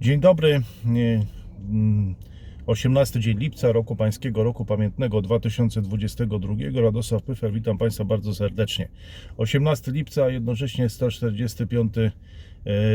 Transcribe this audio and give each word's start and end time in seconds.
Dzień 0.00 0.20
dobry. 0.20 0.60
Nie, 0.84 1.26
mm, 1.70 2.14
18 2.66 3.20
dzień 3.20 3.38
lipca 3.38 3.72
roku 3.72 3.96
pańskiego, 3.96 4.44
roku 4.44 4.64
pamiętnego 4.64 5.22
2022. 5.22 6.80
Radosław 6.80 7.22
Pyfer, 7.22 7.52
witam 7.52 7.78
Państwa 7.78 8.04
bardzo 8.04 8.34
serdecznie. 8.34 8.88
18 9.36 9.92
lipca, 9.92 10.24
a 10.24 10.28
jednocześnie 10.28 10.88
145 10.88 11.94
e, 11.98 12.10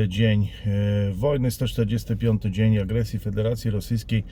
dzień 0.07 0.47
e, 0.65 1.11
wojny, 1.11 1.51
145 1.51 2.41
dzień 2.43 2.77
agresji 2.77 3.19
Federacji 3.19 3.71
Rosyjskiej 3.71 4.23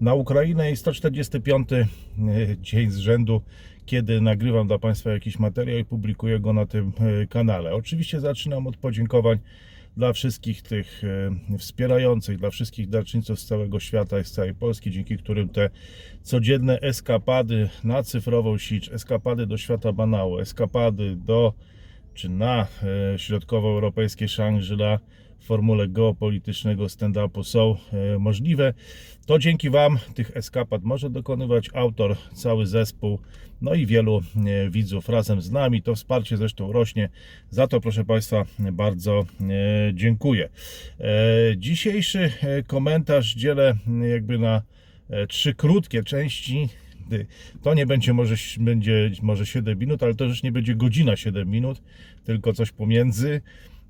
na 0.00 0.14
Ukrainę 0.14 0.72
i 0.72 0.76
145 0.76 1.72
e, 1.72 1.86
dzień 2.60 2.90
z 2.90 2.96
rzędu, 2.96 3.42
kiedy 3.86 4.20
nagrywam 4.20 4.66
dla 4.66 4.78
Państwa 4.78 5.10
jakiś 5.10 5.38
materiał 5.38 5.78
i 5.78 5.84
publikuję 5.84 6.40
go 6.40 6.52
na 6.52 6.66
tym 6.66 6.92
kanale. 7.28 7.74
Oczywiście 7.74 8.20
zaczynam 8.20 8.66
od 8.66 8.76
podziękowań 8.76 9.38
dla 9.96 10.12
wszystkich 10.12 10.62
tych 10.62 11.02
e, 11.04 11.58
wspierających, 11.58 12.38
dla 12.38 12.50
wszystkich 12.50 12.88
darczyńców 12.88 13.40
z 13.40 13.46
całego 13.46 13.80
świata 13.80 14.20
i 14.20 14.24
z 14.24 14.30
całej 14.30 14.54
Polski, 14.54 14.90
dzięki 14.90 15.16
którym 15.16 15.48
te 15.48 15.70
codzienne 16.22 16.80
eskapady 16.80 17.68
na 17.84 18.02
cyfrową 18.02 18.58
sicz, 18.58 18.92
eskapady 18.92 19.46
do 19.46 19.56
świata 19.56 19.92
banału, 19.92 20.38
eskapady 20.38 21.16
do 21.16 21.52
czy 22.14 22.28
na 22.28 22.66
e, 23.14 23.18
środkowoeuropejskie 23.18 24.28
Shangri-La 24.28 24.98
w 25.38 25.44
formule 25.44 25.88
geopolitycznego 25.88 26.84
stand-upu 26.84 27.44
są 27.44 27.76
e, 27.92 28.18
możliwe. 28.18 28.74
To 29.26 29.38
dzięki 29.38 29.70
Wam 29.70 29.98
tych 30.14 30.36
eskapad 30.36 30.82
może 30.84 31.10
dokonywać 31.10 31.70
autor, 31.74 32.16
cały 32.34 32.66
zespół, 32.66 33.18
no 33.62 33.74
i 33.74 33.86
wielu 33.86 34.20
e, 34.46 34.70
widzów 34.70 35.08
razem 35.08 35.40
z 35.40 35.50
nami. 35.50 35.82
To 35.82 35.94
wsparcie 35.94 36.36
zresztą 36.36 36.72
rośnie. 36.72 37.08
Za 37.50 37.66
to, 37.66 37.80
proszę 37.80 38.04
Państwa, 38.04 38.44
bardzo 38.72 39.26
e, 39.40 39.44
dziękuję. 39.94 40.48
Dzisiejszy 41.56 42.32
komentarz 42.66 43.34
dzielę 43.34 43.74
jakby 44.12 44.38
na 44.38 44.62
trzy 45.28 45.54
krótkie 45.54 46.02
części. 46.02 46.68
To 47.62 47.74
nie 47.74 47.86
będzie 47.86 48.12
może, 48.12 48.34
będzie 48.58 49.10
może 49.22 49.46
7 49.46 49.78
minut, 49.78 50.02
ale 50.02 50.14
to 50.14 50.24
już 50.24 50.42
nie 50.42 50.52
będzie 50.52 50.74
godzina 50.74 51.16
7 51.16 51.50
minut, 51.50 51.82
tylko 52.24 52.52
coś 52.52 52.72
pomiędzy. 52.72 53.40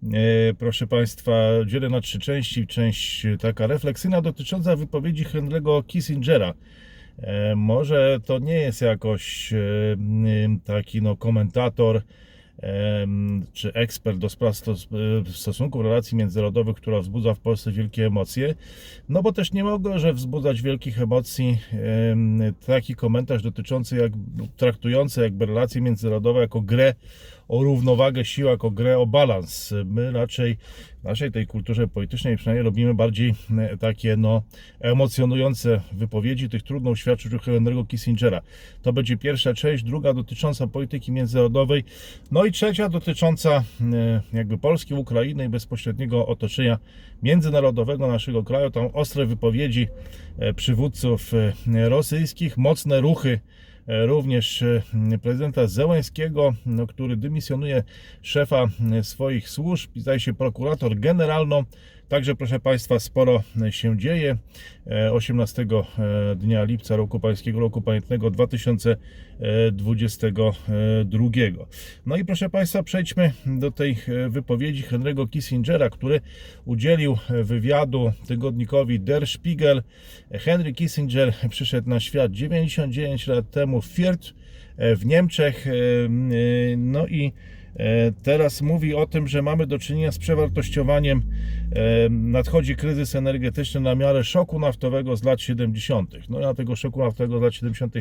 E, 0.03 0.55
Proszę 0.59 0.87
Państwa, 0.87 1.33
dzielę 1.67 1.89
na 1.89 2.01
trzy 2.01 2.19
części. 2.19 2.67
Część 2.67 3.27
taka 3.41 3.67
refleksyjna 3.67 4.23
dotycząca 4.23 4.77
wypowiedzi 4.77 5.25
Henry'ego 5.25 5.87
Kissingera. 5.87 6.55
E, 7.19 7.57
Może 7.57 8.19
to 8.25 8.39
nie 8.39 8.55
jest 8.55 8.81
jakoś 8.83 9.53
e, 9.53 9.59
taki 10.65 11.03
no, 11.03 11.17
komentator 11.17 12.03
czy 13.53 13.73
ekspert 13.73 14.19
do 14.19 14.29
spraw 14.29 14.55
stos- 14.55 14.89
e, 15.21 15.33
stosunków 15.33 15.85
relacji 15.85 16.17
międzynarodowych, 16.17 16.77
która 16.77 17.01
wzbudza 17.01 17.35
w 17.35 17.39
Polsce 17.41 17.73
wielkie 17.73 18.07
emocje. 18.07 18.55
No 19.09 19.23
bo 19.23 19.33
też 19.33 19.53
nie 19.53 19.65
mogę, 19.65 19.99
że 19.99 20.13
wzbudzać 20.13 20.63
wielkich 20.63 21.01
emocji 21.03 21.59
em, 21.73 22.41
taki 22.67 22.95
komentarz 22.95 23.43
dotyczący, 23.43 23.97
jak, 23.97 24.13
traktujący 24.57 25.21
jakby 25.21 25.47
relacje 25.47 25.81
międzynarodowe 25.81 26.41
jako 26.41 26.61
grę 26.61 26.95
o 27.49 27.63
równowagę 27.63 28.25
sił, 28.25 28.47
jako 28.47 28.71
grę 28.71 28.99
o 28.99 29.07
balans. 29.07 29.75
My 29.85 30.13
raczej 30.13 30.57
w 31.01 31.05
naszej 31.05 31.33
tej 31.33 31.47
kulturze 31.47 31.89
politycznej 31.89 32.37
przynajmniej 32.37 32.65
robimy 32.65 32.95
bardziej 32.95 33.35
e, 33.59 33.77
takie 33.77 34.17
no, 34.17 34.43
emocjonujące 34.81 35.81
wypowiedzi. 35.93 36.49
Tych 36.49 36.63
trudno 36.63 36.91
uświadczyć 36.91 37.33
Henry'ego 37.33 37.87
Kissingera. 37.87 38.41
To 38.83 38.93
będzie 38.93 39.17
pierwsza 39.17 39.55
część, 39.55 39.85
druga 39.85 40.15
dotycząca 40.15 40.67
polityki 40.67 41.13
międzynarodowej, 41.13 41.85
no 42.31 42.45
i 42.45 42.53
trzecia 42.53 42.89
dotycząca 42.89 43.51
e, 43.93 44.23
jakby 44.33 44.59
Polski, 44.59 44.95
Ukrainy 44.95 45.45
i 45.45 45.49
bezpośredniego 45.49 46.27
otoczenia 46.27 46.79
międzynarodowego 47.23 48.09
naszego 48.09 48.43
kraju. 48.43 48.71
Tam 48.71 48.89
ostre 48.93 49.27
wypowiedzi 49.27 49.89
e, 50.39 50.55
przywódców 50.55 51.33
rosyjskich, 51.89 52.57
mocne 52.57 53.01
ruchy 53.01 53.41
również 53.89 54.63
e, 54.63 54.83
prezydenta 55.23 55.67
Zełęskiego, 55.67 56.55
no, 56.67 56.87
który 56.87 57.17
dymisjonuje 57.17 57.83
szefa 58.23 58.69
e, 58.93 59.05
swoich 59.05 59.49
służb, 59.49 59.91
i 59.95 60.01
zdaje 60.01 60.21
się 60.21 60.35
prokurator 60.35 60.97
generalną. 60.97 61.65
Także 62.09 62.35
proszę 62.35 62.61
Państwa, 62.61 62.99
sporo 62.99 63.43
się 63.71 63.99
dzieje. 63.99 64.37
E, 64.87 65.13
18 65.13 65.63
e, 65.63 65.67
dnia 66.37 66.65
lipca 66.65 66.97
roku 66.97 67.21
pańskiego, 67.21 67.61
roku 67.61 67.83
pamiętnego 67.83 68.31
2022. 68.31 71.29
No 72.07 72.17
i 72.17 72.25
proszę 72.25 72.51
Państwa, 72.51 72.83
przejdźmy 72.83 73.33
do 73.47 73.71
tej 73.71 73.97
e, 74.09 74.29
wypowiedzi 74.29 74.83
Henry'ego 74.83 75.31
Kissingera, 75.31 75.91
który 75.91 76.21
udzielił 76.65 77.19
wywiadu 77.43 78.13
tygodnikowi 78.27 79.01
Der 79.01 79.27
Spiegel. 79.27 79.83
Henry 80.31 80.73
Kissinger 80.73 81.33
przyszedł 81.51 81.89
na 81.89 82.01
świat 82.01 82.33
99 82.33 83.27
lat 83.27 83.51
temu 83.51 83.83
w 83.83 83.87
Fürth 83.87 84.33
e, 84.77 84.97
w 84.97 85.07
Niemczech. 85.07 85.67
e, 85.67 85.71
e, 85.73 85.75
No 86.77 87.07
i 87.07 87.27
e, 87.27 87.58
teraz 88.23 88.63
mówi 88.63 88.95
o 88.95 89.07
tym, 89.07 89.29
że 89.29 89.43
mamy 89.43 89.67
do 89.67 89.79
czynienia 89.79 90.13
z 90.13 90.19
przewartościowaniem. 90.19 91.23
E, 91.73 92.09
Nadchodzi 92.11 92.77
kryzys 92.77 93.15
energetyczny 93.15 93.81
na 93.81 93.95
miarę 93.95 94.25
szoku 94.25 94.59
naftowego 94.59 95.17
z 95.17 95.25
lat 95.25 95.41
70. 95.41 96.15
No 96.29 96.41
ja 96.41 96.55
tego 96.55 96.77
szoku 96.77 97.01
naftowego 97.01 97.39
z 97.39 97.43
lat 97.43 97.55
70. 97.55 97.95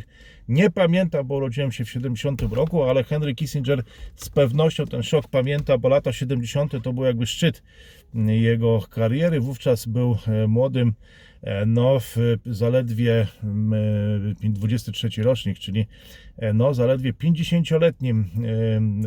nie 0.47 0.69
pamiętam, 0.69 1.27
bo 1.27 1.35
urodziłem 1.35 1.71
się 1.71 1.85
w 1.85 1.89
70 1.89 2.41
roku, 2.41 2.83
ale 2.83 3.03
Henry 3.03 3.35
Kissinger 3.35 3.83
z 4.15 4.29
pewnością 4.29 4.85
ten 4.85 5.03
szok 5.03 5.27
pamięta, 5.27 5.77
bo 5.77 5.89
lata 5.89 6.13
70. 6.13 6.83
to 6.83 6.93
był 6.93 7.03
jakby 7.03 7.25
szczyt 7.25 7.63
jego 8.25 8.81
kariery. 8.89 9.39
Wówczas 9.39 9.85
był 9.85 10.17
e, 10.27 10.47
młodym 10.47 10.93
e, 11.41 11.65
no, 11.65 11.99
w 11.99 12.15
zaledwie 12.45 13.27
mm, 13.43 13.73
e, 14.43 14.49
23 14.49 15.23
rocznik, 15.23 15.59
czyli 15.59 15.79
e, 15.81 15.85
no, 16.53 16.73
zaledwie 16.73 17.13
50-letnim 17.13 18.25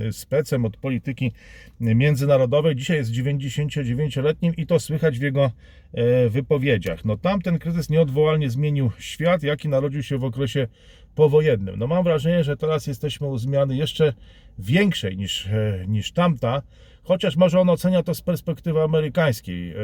e, 0.08 0.12
specem 0.12 0.64
od 0.64 0.76
polityki 0.76 1.32
międzynarodowej. 1.80 2.76
Dzisiaj 2.76 2.96
jest 2.96 3.10
99-letnim 3.10 4.56
i 4.56 4.66
to 4.66 4.80
słychać 4.80 5.18
w 5.18 5.22
jego 5.22 5.50
e, 5.92 6.28
wypowiedziach. 6.28 7.04
No, 7.04 7.16
tamten 7.16 7.58
kryzys 7.58 7.90
nieodwołalnie 7.90 8.50
zmienił 8.50 8.90
świat, 8.98 9.42
jaki 9.42 9.68
narodził 9.68 10.02
się 10.02 10.18
w 10.18 10.24
okresie 10.24 10.68
powojennym. 11.14 11.78
No, 11.78 11.86
mam 11.86 12.04
wrażenie, 12.04 12.44
że 12.44 12.56
teraz 12.56 12.86
jesteśmy 12.86 13.26
u 13.26 13.38
zmiany 13.38 13.76
jeszcze 13.76 14.12
większej 14.58 15.16
niż, 15.16 15.46
e, 15.46 15.84
niż 15.88 16.12
tamta, 16.12 16.62
chociaż 17.02 17.36
może 17.36 17.60
on 17.60 17.68
ocenia 17.70 18.02
to 18.02 18.14
z 18.14 18.22
perspektywy 18.22 18.82
amerykańskiej, 18.82 19.70
e, 19.70 19.76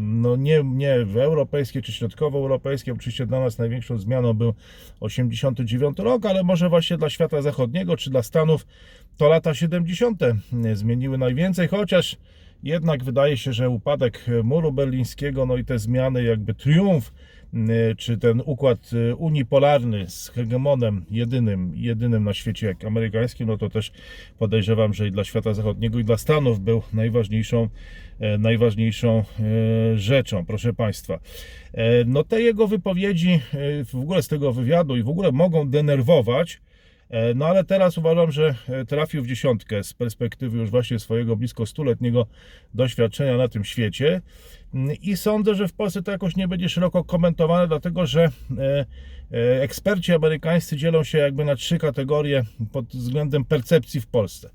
no 0.00 0.36
nie, 0.36 0.62
nie 0.64 0.94
europejskiej 1.14 1.82
czy 1.82 1.92
środkowoeuropejskiej. 1.92 2.94
Oczywiście 2.94 3.26
dla 3.26 3.40
nas 3.40 3.58
największą 3.58 3.98
zmianą 3.98 4.34
był 4.34 4.54
89 5.00 5.98
rok, 5.98 6.26
ale 6.26 6.44
może 6.44 6.68
właśnie 6.68 6.98
dla 6.98 7.10
świata 7.10 7.42
zachodniego 7.42 7.96
czy 7.96 8.10
dla 8.10 8.22
Stanów 8.22 8.66
to 9.16 9.28
lata 9.28 9.54
70. 9.54 10.22
zmieniły 10.74 11.18
najwięcej, 11.18 11.68
chociaż 11.68 12.16
jednak 12.62 13.04
wydaje 13.04 13.36
się, 13.36 13.52
że 13.52 13.68
upadek 13.70 14.26
muru 14.44 14.72
berlińskiego, 14.72 15.46
no 15.46 15.56
i 15.56 15.64
te 15.64 15.78
zmiany, 15.78 16.22
jakby 16.22 16.54
triumf, 16.54 17.12
czy 17.96 18.18
ten 18.18 18.42
układ 18.44 18.90
y, 18.92 19.14
unipolarny 19.16 20.10
z 20.10 20.28
hegemonem 20.28 21.04
jedynym, 21.10 21.72
jedynym 21.76 22.24
na 22.24 22.34
świecie 22.34 22.66
jak 22.66 22.84
amerykańskim, 22.84 23.46
no 23.48 23.58
to 23.58 23.70
też 23.70 23.92
podejrzewam, 24.38 24.94
że 24.94 25.08
i 25.08 25.10
dla 25.10 25.24
świata 25.24 25.54
zachodniego 25.54 25.98
i 25.98 26.04
dla 26.04 26.16
Stanów 26.16 26.60
był 26.60 26.82
najważniejszą, 26.92 27.68
e, 28.20 28.38
najważniejszą 28.38 29.18
e, 29.18 29.98
rzeczą, 29.98 30.46
proszę 30.46 30.72
Państwa. 30.72 31.14
E, 31.72 32.04
No 32.04 32.24
te 32.24 32.42
jego 32.42 32.68
wypowiedzi 32.68 33.40
w 33.84 33.94
ogóle 33.94 34.22
z 34.22 34.28
tego 34.28 34.52
wywiadu 34.52 34.96
i 34.96 35.02
w 35.02 35.08
ogóle 35.08 35.32
mogą 35.32 35.70
denerwować, 35.70 36.60
No 37.34 37.46
ale 37.46 37.64
teraz 37.64 37.98
uważam, 37.98 38.32
że 38.32 38.54
e, 38.68 38.84
trafił 38.84 39.22
w 39.22 39.26
dziesiątkę 39.26 39.84
z 39.84 39.94
perspektywy 39.94 40.58
już 40.58 40.70
właśnie 40.70 40.98
swojego 40.98 41.36
blisko 41.36 41.66
stuletniego 41.66 42.26
doświadczenia 42.74 43.36
na 43.36 43.48
tym 43.48 43.64
świecie. 43.64 44.22
Mm, 44.74 44.96
I 45.02 45.16
sądzę, 45.16 45.54
że 45.54 45.68
w 45.68 45.72
Polsce 45.72 46.02
to 46.02 46.10
jakoś 46.10 46.36
nie 46.36 46.48
będzie 46.48 46.68
szeroko 46.68 47.04
komentowane, 47.04 47.68
dlatego 47.68 48.06
że 48.06 48.24
e, 48.24 48.30
e, 48.60 48.86
eksperci 49.62 50.12
amerykańscy 50.12 50.76
dzielą 50.76 51.04
się 51.04 51.18
jakby 51.18 51.44
na 51.44 51.56
trzy 51.56 51.78
kategorie 51.78 52.44
pod 52.72 52.86
względem 52.86 53.44
percepcji 53.44 54.00
w 54.00 54.06
Polsce. 54.06 54.50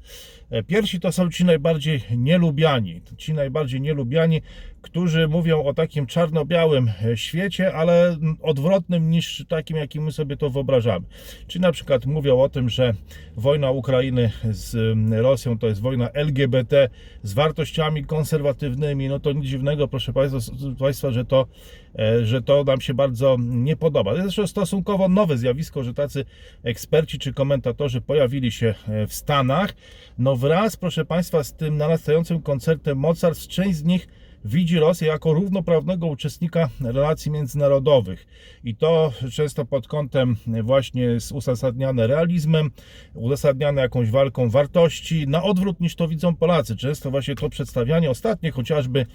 E, 0.50 0.64
Pierwsi 0.64 1.00
to 1.00 1.12
są 1.12 1.30
ci 1.30 1.46
najbardziej 1.46 2.02
nielubiani, 2.18 3.02
ci 3.18 3.34
najbardziej 3.34 3.82
nielubiani, 3.82 4.42
którzy 4.82 5.28
mówią 5.28 5.64
o 5.64 5.74
takim 5.74 6.06
czarno-białym 6.06 6.92
e, 7.06 7.18
świecie, 7.18 7.74
ale 7.74 8.18
odwrotnym 8.42 9.10
niż 9.10 9.46
takim, 9.50 9.78
jakim 9.78 10.04
my 10.04 10.12
sobie 10.12 10.38
to 10.38 10.50
wyobrażamy. 10.50 11.06
Czyli 11.48 11.62
na 11.62 11.72
przykład 11.72 12.06
mówią 12.06 12.40
o 12.40 12.50
tym, 12.50 12.70
że 12.70 12.94
wojna 13.38 13.72
Ukrainy 13.72 14.32
z 14.44 14.98
Rosją 15.12 15.60
to 15.60 15.68
jest 15.68 15.82
wojna 15.82 16.12
LGBT 16.12 16.90
z 17.24 17.34
wartościami 17.34 18.06
konserwatywnymi. 18.06 19.08
No 19.08 19.20
to 19.20 19.32
nic 19.32 19.46
dziwnego, 19.46 19.88
proszę 19.88 20.14
Państwa, 20.14 21.12
że, 21.12 21.26
to, 21.26 21.42
e, 21.42 21.89
że 22.24 22.42
to 22.42 22.64
nam 22.64 22.82
się 22.82 22.94
bardzo 22.94 23.38
nie 23.40 23.76
podoba. 23.76 24.12
To 24.12 24.18
jest 24.18 24.26
zresztą 24.36 24.48
stosunkowo 24.48 25.10
nowe 25.10 25.38
zjawisko, 25.38 25.84
że 25.84 25.94
tacy 25.94 26.26
eksperci 26.64 27.20
czy 27.20 27.34
komentatorzy 27.34 28.02
pojawili 28.02 28.52
się 28.52 28.76
e, 28.88 29.08
w 29.08 29.14
Stanach. 29.14 29.76
No 30.18 30.36
wraz, 30.36 30.78
proszę 30.78 31.06
Państwa, 31.06 31.44
z 31.44 31.54
tym 31.54 31.78
narastającym 31.78 32.42
koncertem 32.42 32.98
mocarstw, 32.98 33.48
część 33.48 33.78
z 33.78 33.84
nich 33.84 34.08
widzi 34.46 34.80
Rosję 34.80 35.08
jako 35.08 35.34
równoprawnego 35.34 36.08
uczestnika 36.08 36.70
relacji 36.82 37.32
międzynarodowych. 37.32 38.28
I 38.64 38.76
to 38.76 39.14
często 39.34 39.66
pod 39.66 39.88
kątem 39.88 40.36
właśnie 40.64 41.02
jest 41.02 41.32
uzasadniane 41.32 42.08
realizmem, 42.08 42.72
uzasadniane 43.14 43.82
jakąś 43.82 44.10
walką 44.10 44.50
wartości, 44.50 45.28
na 45.28 45.44
odwrót 45.44 45.80
niż 45.80 45.96
to 45.96 46.08
widzą 46.08 46.36
Polacy. 46.36 46.76
Często 46.76 47.12
właśnie 47.12 47.36
to 47.36 47.50
przedstawianie, 47.50 48.10
ostatnie 48.10 48.52
chociażby 48.52 49.06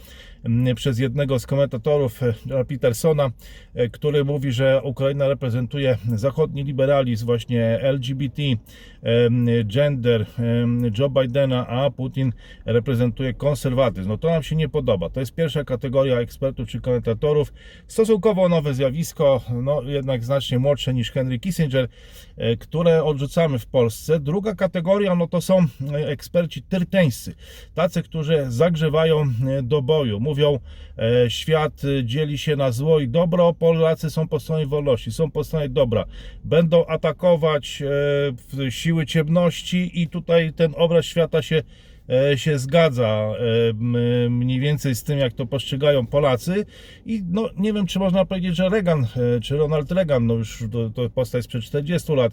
przez 0.77 0.99
jednego 0.99 1.39
z 1.39 1.47
komentatorów, 1.47 2.23
e, 2.23 2.65
Petersona, 2.65 3.31
e, 3.75 3.89
który 3.89 4.25
mówi, 4.25 4.53
że 4.53 4.81
Ukraina 4.83 5.29
reprezentuje 5.29 5.99
zachodni 6.15 6.65
liberalizm, 6.65 7.27
właśnie 7.27 7.81
LGBT, 7.81 8.43
em, 9.03 9.47
gender 9.65 10.27
Joe 10.99 11.09
Bidena, 11.11 11.67
a 11.67 11.91
Putin 11.91 12.33
reprezentuje 12.65 13.35
konserwatyzm. 13.35 14.09
No 14.09 14.19
to 14.19 14.31
nam 14.31 14.43
się 14.43 14.57
nie 14.57 14.69
podoba. 14.69 15.11
To 15.11 15.21
jest 15.21 15.35
pierwsza 15.35 15.65
kategoria 15.65 16.21
ekspertów 16.21 16.69
czy 16.69 16.81
komentatorów. 16.81 17.53
Stosunkowo 17.87 18.49
nowe 18.49 18.75
zjawisko, 18.75 19.41
no 19.63 19.83
jednak 19.83 20.25
znacznie 20.25 20.59
młodsze 20.59 20.95
niż 20.95 21.13
Henry 21.13 21.39
Kissinger, 21.39 21.85
e, 21.85 21.89
które 22.61 23.05
odrzucamy 23.05 23.59
w 23.59 23.67
Polsce. 23.67 24.21
Druga 24.21 24.55
kategoria, 24.55 25.15
no 25.15 25.27
to 25.27 25.41
są 25.41 25.59
e, 25.59 26.09
eksperci 26.09 26.63
tyrteńscy. 26.63 27.35
Tacy, 27.75 28.03
którzy 28.03 28.45
zagrzewają 28.49 29.23
e, 29.23 29.63
do 29.63 29.83
boju. 29.83 30.21
Mówią, 30.21 30.59
e, 30.99 31.31
świat 31.31 31.83
e, 31.85 32.05
dzieli 32.05 32.39
się 32.39 32.57
na 32.57 32.73
zło 32.73 33.01
i 33.01 33.09
dobro, 33.09 33.53
Polacy 33.53 34.11
są 34.11 34.29
po 34.29 34.41
stronie 34.41 34.67
wolności, 34.67 35.13
są 35.13 35.31
po 35.31 35.45
stronie 35.45 35.69
dobra. 35.69 36.05
Będą 36.45 36.87
atakować 36.87 37.83
e, 38.63 38.71
siły 38.71 39.07
ciemności 39.07 40.03
i 40.03 40.09
tutaj 40.09 40.53
ten 40.53 40.75
obraz 40.77 41.05
świata 41.05 41.43
się 41.43 41.57
e, 41.57 41.63
się 42.37 42.59
zgadza 42.59 43.05
e, 43.05 44.29
mniej 44.31 44.61
więcej 44.61 44.95
z 44.95 45.05
tym, 45.05 45.19
jak 45.19 45.33
to 45.33 45.47
postrzegają 45.47 46.07
Polacy. 46.07 46.67
I 47.07 47.23
no, 47.31 47.51
nie 47.57 47.73
wiem, 47.73 47.87
czy 47.87 47.99
można 47.99 48.25
powiedzieć, 48.25 48.57
że 48.57 48.69
Reagan, 48.69 49.07
e, 49.37 49.41
czy 49.41 49.57
Ronald 49.57 49.93
Reagan, 49.93 50.27
no 50.27 50.35
już 50.35 50.65
to, 50.73 50.91
to 50.91 51.11
postać 51.11 51.45
sprzed 51.45 51.65
40 51.65 52.13
lat, 52.13 52.33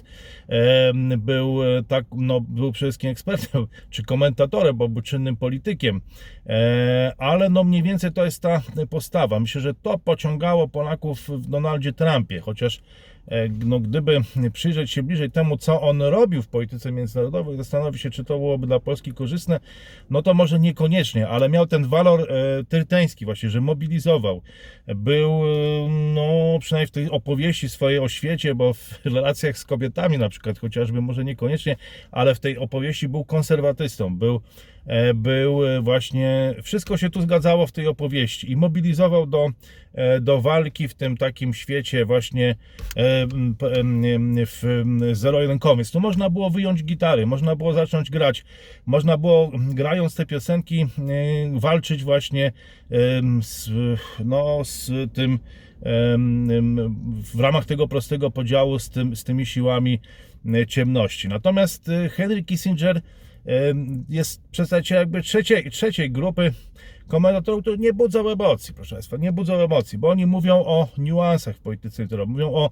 e, 0.49 0.91
był 1.17 1.63
e, 1.63 1.83
tak, 1.83 2.05
no, 2.15 2.41
był 2.41 2.71
przede 2.71 2.91
wszystkim 2.91 3.09
ekspertem, 3.09 3.67
czy 3.89 4.03
komentatorem, 4.03 4.77
bo 4.77 4.89
był 4.89 5.01
czynnym 5.01 5.37
politykiem. 5.37 6.01
E, 6.45 7.13
ale 7.17 7.49
no 7.49 7.63
mniej 7.63 7.83
więcej 7.83 8.11
to 8.11 8.25
jest 8.25 8.41
ta 8.41 8.61
postawa. 8.89 9.39
Myślę, 9.39 9.61
że 9.61 9.73
to 9.73 9.99
pociągało 9.99 10.67
Polaków 10.67 11.29
w 11.29 11.47
Donaldzie 11.47 11.93
Trumpie, 11.93 12.39
chociaż 12.39 12.77
e, 12.77 12.81
no, 13.65 13.79
gdyby 13.79 14.21
przyjrzeć 14.53 14.91
się 14.91 15.03
bliżej 15.03 15.31
temu, 15.31 15.57
co 15.57 15.81
on 15.81 16.01
robił 16.01 16.41
w 16.41 16.47
polityce 16.47 16.91
międzynarodowej, 16.91 17.57
zastanowić 17.57 18.01
się, 18.01 18.09
czy 18.09 18.23
to 18.23 18.37
byłoby 18.37 18.67
dla 18.67 18.79
Polski 18.79 19.13
korzystne, 19.13 19.59
no 20.09 20.21
to 20.21 20.33
może 20.33 20.59
niekoniecznie, 20.59 21.27
ale 21.27 21.49
miał 21.49 21.67
ten 21.67 21.87
walor 21.87 22.21
e, 22.21 22.25
tyrteński 22.63 23.25
właśnie, 23.25 23.49
że 23.49 23.61
mobilizował. 23.61 24.41
Był, 24.87 25.29
e, 25.29 25.89
no 26.13 26.59
przynajmniej 26.59 26.87
w 26.87 26.91
tej 26.91 27.09
opowieści 27.09 27.69
swojej 27.69 27.99
o 27.99 28.09
świecie, 28.09 28.55
bo 28.55 28.73
w 28.73 28.99
relacjach 29.05 29.57
z 29.57 29.65
kobietami 29.65 30.17
na 30.17 30.29
przykład, 30.29 30.59
chociażby 30.59 31.01
może 31.01 31.23
niekoniecznie, 31.23 31.75
ale 32.11 32.35
w 32.35 32.39
tej 32.39 32.57
opowieści 32.57 33.07
był 33.07 33.25
konserwatystą, 33.25 34.15
był 34.17 34.35
e, 34.35 34.41
był 35.15 35.67
e, 35.67 35.81
właśnie, 35.81 36.55
wszystko 36.63 36.97
się 36.97 37.09
tu 37.09 37.21
zgadzało 37.21 37.67
w 37.67 37.71
tej 37.71 37.87
opowieści 37.87 38.51
i 38.51 38.55
mobilizował 38.55 39.25
do, 39.25 39.49
e, 39.93 40.21
do 40.21 40.41
walki 40.41 40.87
w 40.87 40.93
tym 40.93 41.17
takim 41.17 41.53
świecie 41.53 42.05
właśnie 42.05 42.49
e, 42.49 43.27
w. 44.45 44.83
Więc 45.77 45.91
tu 45.91 45.99
można 45.99 46.29
było 46.29 46.49
wyjąć 46.49 46.83
gitary, 46.83 47.25
można 47.25 47.55
było 47.55 47.73
zacząć 47.73 48.09
grać, 48.09 48.45
można 48.85 49.17
było 49.17 49.51
grając 49.55 50.15
te 50.15 50.25
piosenki 50.25 50.81
e, 50.81 50.87
walczyć 51.59 52.03
właśnie 52.03 52.51
z, 53.41 53.69
no, 54.25 54.59
z 54.63 54.91
tym 55.13 55.39
w 57.33 57.39
ramach 57.39 57.65
tego 57.65 57.87
prostego 57.87 58.31
podziału 58.31 58.79
z, 58.79 58.89
tym, 58.89 59.15
z 59.15 59.23
tymi 59.23 59.45
siłami 59.45 59.99
e, 60.45 60.67
ciemności. 60.67 61.27
Natomiast 61.27 61.89
e, 61.89 62.09
Henry 62.09 62.43
Kissinger 62.43 63.01
jest 64.09 64.41
przedstawicielem 64.51 65.01
jakby 65.01 65.21
trzeciej, 65.21 65.71
trzeciej 65.71 66.11
grupy 66.11 66.53
komentatorów, 67.07 67.61
które 67.61 67.77
nie 67.77 67.93
budzą 67.93 68.29
emocji, 68.29 68.73
proszę 68.73 68.95
Państwa, 68.95 69.17
nie 69.17 69.31
budzą 69.31 69.53
emocji, 69.53 69.97
bo 69.97 70.09
oni 70.09 70.25
mówią 70.25 70.55
o 70.55 70.87
niuansach 70.97 71.55
w 71.55 71.59
polityce 71.59 72.07
mówią 72.27 72.53
o 72.53 72.69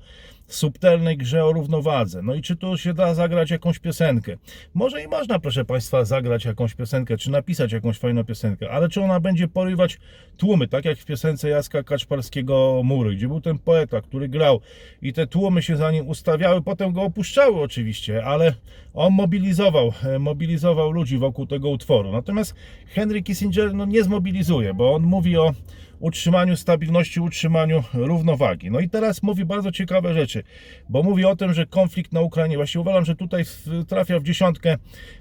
subtelnej 0.50 1.18
grze 1.18 1.46
o 1.46 1.54
równowadze. 1.54 2.22
No 2.22 2.34
i 2.34 2.42
czy 2.42 2.56
tu 2.56 2.78
się 2.78 2.94
da 2.94 3.14
zagrać 3.14 3.52
jakąś 3.52 3.80
piosenkę? 3.80 4.38
Może 4.74 5.04
i 5.04 5.08
można, 5.08 5.40
proszę 5.40 5.66
Państwa, 5.66 6.06
zagrać 6.06 6.46
jakąś 6.46 6.76
piosenkę, 6.76 7.18
czy 7.18 7.32
napisać 7.32 7.72
jakąś 7.72 7.98
fajną 7.98 8.24
piosenkę, 8.24 8.70
ale 8.72 8.90
czy 8.90 9.02
ona 9.02 9.20
będzie 9.20 9.48
porywać 9.48 10.00
tłumy, 10.38 10.68
tak 10.68 10.86
jak 10.86 10.98
w 10.98 11.06
piosence 11.06 11.50
Jacka 11.50 11.84
Kaczmarskiego 11.84 12.82
Mury, 12.84 13.16
gdzie 13.16 13.28
był 13.28 13.42
ten 13.42 13.60
poeta, 13.60 14.02
który 14.02 14.30
grał 14.30 14.62
i 15.02 15.14
te 15.14 15.28
tłumy 15.28 15.62
się 15.62 15.78
za 15.78 15.92
nim 15.92 16.08
ustawiały, 16.08 16.62
potem 16.62 16.94
go 16.94 17.02
opuszczały 17.02 17.62
oczywiście, 17.62 18.26
ale 18.26 18.54
on 18.94 19.14
mobilizował, 19.14 19.94
e, 20.04 20.20
mobilizował 20.20 20.92
ludzi 20.92 21.18
wokół 21.18 21.46
tego 21.46 21.70
utworu. 21.70 22.12
Natomiast 22.12 22.56
Henry 22.88 23.24
Kissinger 23.24 23.74
no, 23.74 23.86
nie 23.86 24.04
zmobilizuje, 24.04 24.74
bo 24.74 24.94
on 24.94 25.04
mówi 25.04 25.38
o 25.38 25.54
utrzymaniu 26.00 26.58
stabilności, 26.58 27.20
utrzymaniu 27.20 27.84
równowagi. 27.94 28.72
No 28.72 28.80
i 28.80 28.90
teraz 28.90 29.24
mówi 29.24 29.46
bardzo 29.46 29.72
ciekawe 29.72 30.14
rzeczy, 30.14 30.44
bo 30.90 31.04
mówi 31.04 31.26
o 31.26 31.36
tym, 31.36 31.54
że 31.54 31.66
konflikt 31.66 32.14
na 32.14 32.22
Ukrainie, 32.22 32.56
właśnie 32.58 32.82
uważam, 32.82 33.06
że 33.06 33.16
tutaj 33.16 33.44
trafia 33.88 34.20
w 34.20 34.24
dziesiątkę, 34.24 34.78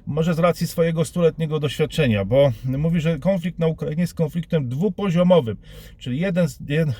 może 0.07 0.35
z 0.35 0.39
racji 0.39 0.67
swojego 0.67 1.05
stuletniego 1.05 1.61
doświadczenia, 1.61 2.25
bo 2.25 2.53
mówi, 2.65 3.01
że 3.01 3.19
konflikt 3.19 3.59
na 3.59 3.67
Ukrainie 3.67 4.01
jest 4.01 4.15
konfliktem 4.15 4.69
dwupoziomowym, 4.69 5.57
czyli 5.99 6.21
jeden, 6.21 6.47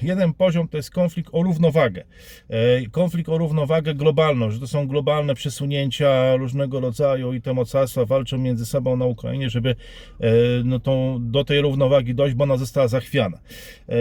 jeden 0.03 0.35
poziom 0.35 0.69
to 0.69 0.77
jest 0.77 0.91
konflikt 0.91 1.31
o 1.33 1.43
równowagę. 1.43 2.05
E, 2.49 2.87
Konflikt 2.91 3.29
o 3.29 3.39
równowagę 3.39 3.95
globalną, 3.95 4.51
że 4.51 4.61
to 4.61 4.67
są 4.67 4.87
globalne 4.87 5.35
przesunięcia 5.35 6.37
różnego 6.37 6.81
rodzaju 6.81 7.33
i 7.33 7.43
te 7.43 7.55
mocarstwa 7.55 8.05
walczą 8.05 8.39
między 8.39 8.67
sobą 8.67 8.97
na 8.97 9.05
Ukrainie, 9.05 9.51
żeby 9.51 9.71
e, 9.71 10.31
no, 10.65 10.81
tą, 10.81 11.19
do 11.21 11.45
tej 11.45 11.61
równowagi 11.61 12.15
dojść, 12.15 12.35
bo 12.35 12.45
ona 12.45 12.57
została 12.57 12.89
zachwiana. 12.89 13.39
E, 13.89 13.95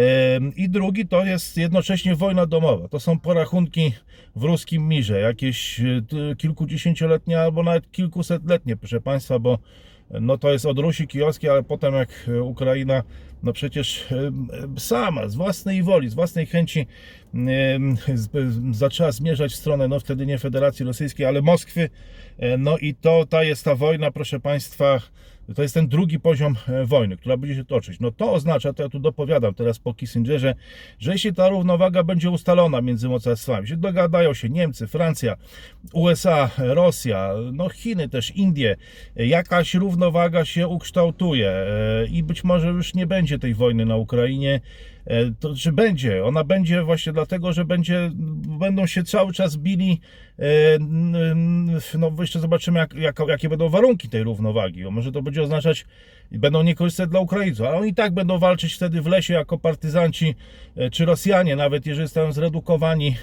I 0.56 0.70
drugi 0.70 1.08
to 1.08 1.26
jest 1.26 1.58
jednocześnie 1.58 2.16
wojna 2.16 2.46
domowa. 2.46 2.88
To 2.88 3.00
są 3.00 3.20
porachunki 3.20 3.94
w 4.36 4.44
ruskim 4.44 4.88
mirze, 4.88 5.20
jakieś 5.20 5.80
e, 5.80 5.84
kilkudziesięcioletnie 6.38 7.40
albo 7.40 7.64
nawet 7.64 7.92
kilkusetletnie, 7.92 8.78
proszę 8.78 9.02
Państwa, 9.02 9.40
bo 9.40 9.60
no 10.22 10.38
to 10.38 10.52
jest 10.52 10.66
od 10.66 10.80
Rusi 10.80 11.08
kijowskiej, 11.08 11.50
ale 11.50 11.64
potem 11.64 11.94
jak 11.94 12.10
e, 12.28 12.42
Ukraina, 12.42 13.04
no 13.44 13.54
przecież 13.54 14.12
e, 14.12 14.16
e, 14.16 14.80
sama, 14.80 15.28
z 15.28 15.36
własnej 15.36 15.84
woli, 15.84 16.10
z 16.10 16.14
własnej 16.14 16.46
chęci 16.46 16.88
e, 17.36 17.80
zaczęła 18.72 19.12
zmierzać 19.12 19.52
w 19.52 19.56
stronę, 19.56 19.88
no 19.88 20.00
wtedy 20.00 20.26
nie 20.26 20.38
Federacji 20.38 20.86
Rosyjskiej, 20.86 21.26
ale 21.26 21.42
Moskwy, 21.42 21.90
e, 22.38 22.58
no 22.58 22.78
i 22.78 22.96
to 22.96 23.26
ta 23.26 23.44
jest 23.44 23.66
ta 23.66 23.76
wojna, 23.76 24.12
proszę 24.12 24.40
Państwa, 24.40 25.02
to 25.56 25.62
jest 25.62 25.74
ten 25.74 25.88
drugi 25.88 26.20
poziom 26.20 26.56
e, 26.68 26.86
wojny, 26.86 27.18
która 27.18 27.38
będzie 27.38 27.56
się 27.56 27.66
toczyć. 27.66 28.00
No 28.00 28.12
to 28.12 28.34
oznacza, 28.34 28.74
to 28.74 28.84
ja 28.84 28.90
tu 28.90 29.00
dopowiadam 29.00 29.54
teraz 29.54 29.80
po 29.80 29.94
Kissingerze, 29.94 30.56
że 31.00 31.12
jeśli 31.12 31.34
ta 31.34 31.50
równowaga 31.50 32.04
będzie 32.04 32.30
ustalona 32.30 32.82
między 32.82 33.10
mocarstwami, 33.10 33.68
że 33.68 33.78
dogadają 33.78 34.34
się 34.34 34.50
Niemcy, 34.50 34.88
Francja, 34.88 35.36
USA, 35.94 36.50
Rosja, 36.58 37.34
no 37.54 37.70
Chiny 37.70 38.10
też, 38.10 38.36
Indie, 38.36 38.76
jakaś 39.16 39.74
równowaga 39.74 40.46
się 40.46 40.68
ukształtuje 40.68 41.50
e, 41.50 42.06
i 42.06 42.24
być 42.24 42.44
może 42.44 42.68
już 42.68 42.94
nie 42.94 43.08
będzie 43.08 43.40
tej 43.40 43.54
wojny 43.54 43.86
na 43.86 43.96
Ukrainie, 43.96 44.62
to 45.40 45.56
czy 45.56 45.72
będzie? 45.72 46.26
Ona 46.26 46.44
będzie 46.44 46.84
właśnie 46.84 47.14
dlatego, 47.14 47.54
że 47.54 47.66
będzie, 47.66 48.12
będą 48.60 48.88
się 48.88 49.04
cały 49.04 49.34
czas 49.34 49.58
bili. 49.58 50.02
e, 50.40 50.44
No 51.98 52.12
jeszcze 52.20 52.40
zobaczymy, 52.40 52.80
jak, 52.80 52.94
jak, 52.94 53.20
jakie 53.28 53.50
będą 53.50 53.70
warunki 53.70 54.10
tej 54.10 54.24
równowagi. 54.24 54.84
Może 54.84 55.12
to 55.12 55.22
będzie 55.22 55.42
oznaczać, 55.42 55.86
i 56.32 56.40
będą 56.40 56.64
niekorzystne 56.64 57.08
dla 57.08 57.20
Ukraińców, 57.20 57.66
ale 57.66 57.78
oni 57.78 57.94
tak 57.94 58.14
będą 58.14 58.40
walczyć 58.40 58.74
wtedy 58.74 59.02
w 59.02 59.08
lesie 59.08 59.34
jako 59.34 59.58
partyzanci, 59.58 60.36
e, 60.76 60.90
czy 60.90 61.06
Rosjanie, 61.06 61.56
nawet 61.56 61.86
jeżeli 61.86 62.06
zostaną 62.06 62.32
zredukowani 62.32 63.08
e, 63.08 63.14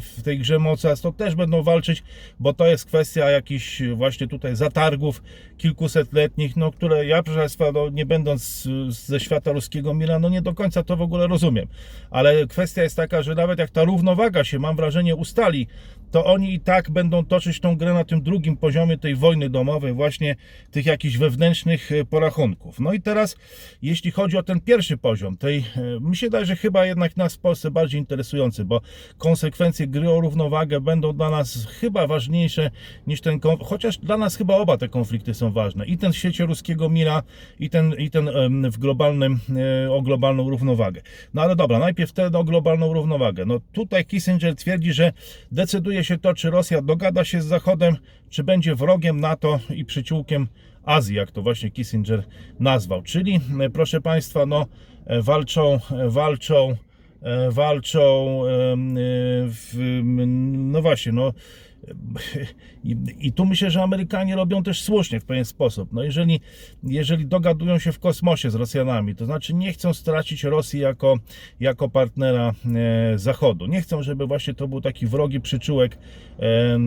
w 0.00 0.22
tej 0.24 0.38
grze 0.38 0.58
mocarstw, 0.58 1.02
to 1.02 1.12
też 1.12 1.34
będą 1.34 1.62
walczyć, 1.62 2.02
bo 2.40 2.52
to 2.52 2.66
jest 2.66 2.84
kwestia 2.84 3.30
jakichś 3.30 3.82
właśnie 3.82 4.28
tutaj 4.28 4.56
zatargów 4.56 5.22
kilkusetletnich, 5.58 6.56
no 6.56 6.72
które 6.72 7.06
ja, 7.06 7.22
proszę 7.22 7.38
Państwa, 7.38 7.72
no, 7.72 7.88
nie 7.88 8.06
będąc 8.06 8.68
ze 8.88 9.20
świata 9.20 9.52
ruskiego 9.52 9.94
mira, 9.94 10.18
no 10.18 10.28
nie 10.28 10.42
do 10.42 10.54
końca 10.54 10.82
to 10.82 10.96
w 10.96 11.02
ogóle 11.02 11.26
rozumiem. 11.26 11.66
Ale 12.10 12.46
kwestia 12.46 12.82
jest 12.82 12.96
taka, 12.96 13.22
że 13.22 13.34
nawet 13.34 13.58
jak 13.58 13.70
ta 13.70 13.84
równowaga 13.84 14.44
się, 14.44 14.58
mam 14.58 14.76
wrażenie, 14.76 15.16
ustali, 15.16 15.66
to 16.12 16.24
oni 16.24 16.54
i 16.54 16.60
tak 16.60 16.90
będą 16.90 17.24
toczyć 17.24 17.60
tą 17.60 17.76
grę 17.76 17.94
na 17.94 18.04
tym 18.04 18.22
drugim 18.22 18.56
poziomie 18.56 18.98
tej 18.98 19.14
wojny 19.14 19.50
domowej, 19.50 19.92
właśnie 19.92 20.36
tych 20.70 20.86
jakichś 20.86 21.16
wewnętrznych 21.16 21.92
e, 21.92 22.04
porachunków. 22.04 22.42
rachunków. 22.42 22.80
No 22.80 22.92
i 22.92 23.00
teraz, 23.00 23.36
jeśli 23.82 24.10
chodzi 24.10 24.36
o 24.36 24.42
ten 24.42 24.60
pierwszy 24.60 24.96
poziom, 24.96 25.36
tej, 25.36 25.58
e, 25.58 26.00
mi 26.00 26.16
się 26.16 26.26
wydaje, 26.26 26.46
że 26.46 26.56
chyba 26.56 26.86
jednak 26.86 27.16
nas 27.16 27.34
w 27.34 27.38
Polsce 27.38 27.70
bardziej 27.70 28.00
interesujący, 28.00 28.64
bo 28.64 28.80
konsekwencje 29.18 29.86
gry 29.86 30.10
o 30.10 30.20
równowagę 30.20 30.80
będą 30.80 31.12
dla 31.12 31.30
nas 31.30 31.66
chyba 31.80 32.06
ważniejsze 32.06 32.70
niż 33.06 33.20
ten 33.20 33.40
konflikt, 33.40 33.70
chociaż 33.70 33.98
dla 33.98 34.16
nas 34.16 34.36
chyba 34.36 34.56
oba 34.56 34.76
te 34.76 34.88
konflikty 34.88 35.34
są 35.34 35.52
ważne. 35.52 35.86
I 35.86 35.98
ten 35.98 36.12
w 36.12 36.16
świecie 36.16 36.46
ruskiego 36.46 36.88
mira, 36.88 37.22
i 37.60 37.70
ten, 37.70 37.94
i 37.98 38.10
ten 38.10 38.30
w 38.70 38.78
globalnym, 38.78 39.40
e, 39.86 39.92
o 39.92 40.02
globalną 40.02 40.50
równowagę. 40.50 41.02
No 41.34 41.42
ale 41.42 41.56
dobra, 41.56 41.78
najpierw 41.78 42.12
ten 42.12 42.36
o 42.36 42.44
globalną 42.44 42.92
równowagę. 42.92 43.44
No 43.46 43.60
tutaj 43.72 44.04
Kissinger 44.04 44.54
twierdzi, 44.54 44.92
że 44.92 45.12
decyduje 45.52 46.01
się 46.04 46.18
to, 46.18 46.34
czy 46.34 46.50
Rosja 46.50 46.82
dogada 46.82 47.24
się 47.24 47.42
z 47.42 47.46
Zachodem, 47.46 47.96
czy 48.30 48.44
będzie 48.44 48.74
wrogiem 48.74 49.20
NATO 49.20 49.60
i 49.74 49.84
przyciółkiem 49.84 50.48
Azji, 50.84 51.16
jak 51.16 51.30
to 51.30 51.42
właśnie 51.42 51.70
Kissinger 51.70 52.24
nazwał. 52.60 53.02
Czyli, 53.02 53.40
e, 53.60 53.70
proszę 53.70 54.00
Państwa, 54.00 54.46
no 54.46 54.66
e, 55.06 55.22
walczą, 55.22 55.78
e, 55.90 56.10
walczą, 56.10 56.76
walczą, 57.50 58.42
no 60.56 60.82
właśnie, 60.82 61.12
no 61.12 61.32
i, 62.84 62.96
I 63.20 63.32
tu 63.32 63.44
myślę, 63.44 63.70
że 63.70 63.82
Amerykanie 63.82 64.36
robią 64.36 64.62
też 64.62 64.82
słusznie 64.82 65.20
w 65.20 65.24
pewien 65.24 65.44
sposób. 65.44 65.92
No 65.92 66.02
jeżeli, 66.02 66.40
jeżeli 66.82 67.26
dogadują 67.26 67.78
się 67.78 67.92
w 67.92 67.98
kosmosie 67.98 68.50
z 68.50 68.54
Rosjanami, 68.54 69.14
to 69.14 69.24
znaczy 69.24 69.54
nie 69.54 69.72
chcą 69.72 69.94
stracić 69.94 70.44
Rosji 70.44 70.80
jako, 70.80 71.18
jako 71.60 71.88
partnera 71.88 72.52
e, 72.74 73.18
Zachodu. 73.18 73.66
Nie 73.66 73.82
chcą, 73.82 74.02
żeby 74.02 74.26
właśnie 74.26 74.54
to 74.54 74.68
był 74.68 74.80
taki 74.80 75.06
wrogi 75.06 75.40
przyczółek 75.40 75.98
e, 76.38 76.78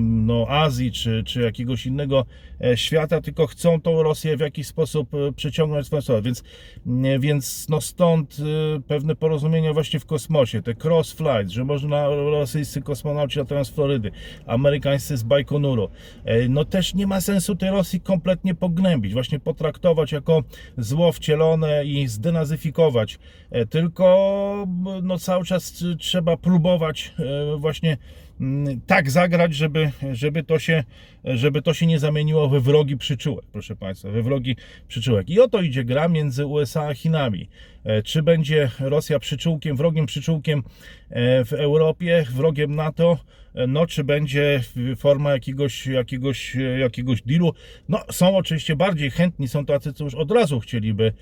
no, 0.00 0.46
Azji 0.48 0.92
czy, 0.92 1.22
czy 1.24 1.40
jakiegoś 1.40 1.86
innego 1.86 2.26
e, 2.64 2.76
świata, 2.76 3.20
tylko 3.20 3.46
chcą 3.46 3.80
tą 3.80 4.02
Rosję 4.02 4.36
w 4.36 4.40
jakiś 4.40 4.66
sposób 4.66 5.14
e, 5.14 5.32
przyciągnąć 5.32 5.84
w 5.84 5.86
swoją 5.86 6.02
stronę. 6.02 6.22
Więc, 6.22 6.42
nie, 6.86 7.18
więc 7.18 7.66
no 7.68 7.80
stąd 7.80 8.36
e, 8.76 8.80
pewne 8.80 9.16
porozumienia 9.16 9.72
właśnie 9.72 10.00
w 10.00 10.06
kosmosie, 10.06 10.62
te 10.62 10.74
cross 10.84 11.12
flights, 11.12 11.52
że 11.52 11.64
można 11.64 12.08
rosyjscy 12.08 12.82
kosmonauci 12.82 13.38
latają 13.38 13.64
z 13.64 13.70
Florydy, 13.70 14.10
amerykańscy 14.46 15.16
z 15.16 15.22
Bajkonuru. 15.22 15.88
E, 16.24 16.48
No 16.48 16.64
też 16.64 16.94
nie 16.94 17.06
ma 17.06 17.20
sensu 17.20 17.56
tej 17.56 17.70
Rosji 17.70 18.00
kompletnie 18.00 18.54
pognębić, 18.54 19.12
właśnie 19.12 19.40
potraktować 19.40 20.12
jako 20.12 20.42
zło 20.78 21.12
wcielone 21.12 21.84
i 21.84 22.08
zdenazyfikować. 22.08 23.18
E, 23.50 23.66
Tylko 23.66 24.66
no 25.02 25.18
cały 25.18 25.44
czas 25.44 25.84
trzeba 25.98 26.36
próbować 26.36 27.14
e, 27.18 27.56
właśnie 27.56 27.96
mm, 28.40 28.80
tak 28.86 29.10
zagrać, 29.10 29.54
żeby, 29.54 29.90
żeby, 30.12 30.42
to 30.42 30.58
się, 30.58 30.84
żeby 31.24 31.62
to 31.62 31.74
się 31.74 31.86
nie 31.86 31.98
zamieniło 31.98 32.48
we 32.48 32.60
wrogi 32.60 32.96
przyczółek, 32.96 33.44
proszę 33.52 33.76
Państwa, 33.76 34.10
we 34.10 34.22
wrogi 34.22 34.56
przyczółek. 34.88 35.30
I 35.30 35.40
oto 35.40 35.62
idzie 35.62 35.84
gra 35.84 36.08
między 36.08 36.46
USA 36.46 36.86
a 36.88 36.94
Chinami. 36.94 37.48
E, 37.86 38.02
Czy 38.02 38.22
będzie 38.22 38.70
Rosja 38.80 39.18
przyczółkiem, 39.18 39.76
wrogiem 39.76 40.06
przyczółkiem 40.06 40.62
e, 41.10 41.44
w 41.44 41.52
Europie, 41.52 42.26
wrogiem 42.30 42.74
NATO, 42.74 43.18
e, 43.54 43.66
no 43.66 43.86
czy 43.86 44.04
będzie 44.04 44.60
forma 44.96 45.32
jakiegoś, 45.32 45.86
jakiegoś, 45.86 46.56
jakiegoś 46.78 47.22
dealu. 47.22 47.52
No 47.88 48.00
są 48.10 48.36
oczywiście 48.36 48.76
bardziej 48.76 49.10
chętni, 49.10 49.48
są 49.48 49.66
tacy, 49.66 49.92
co 49.92 50.04
już 50.04 50.14
od 50.14 50.30
razu 50.30 50.60
chcieliby, 50.60 51.12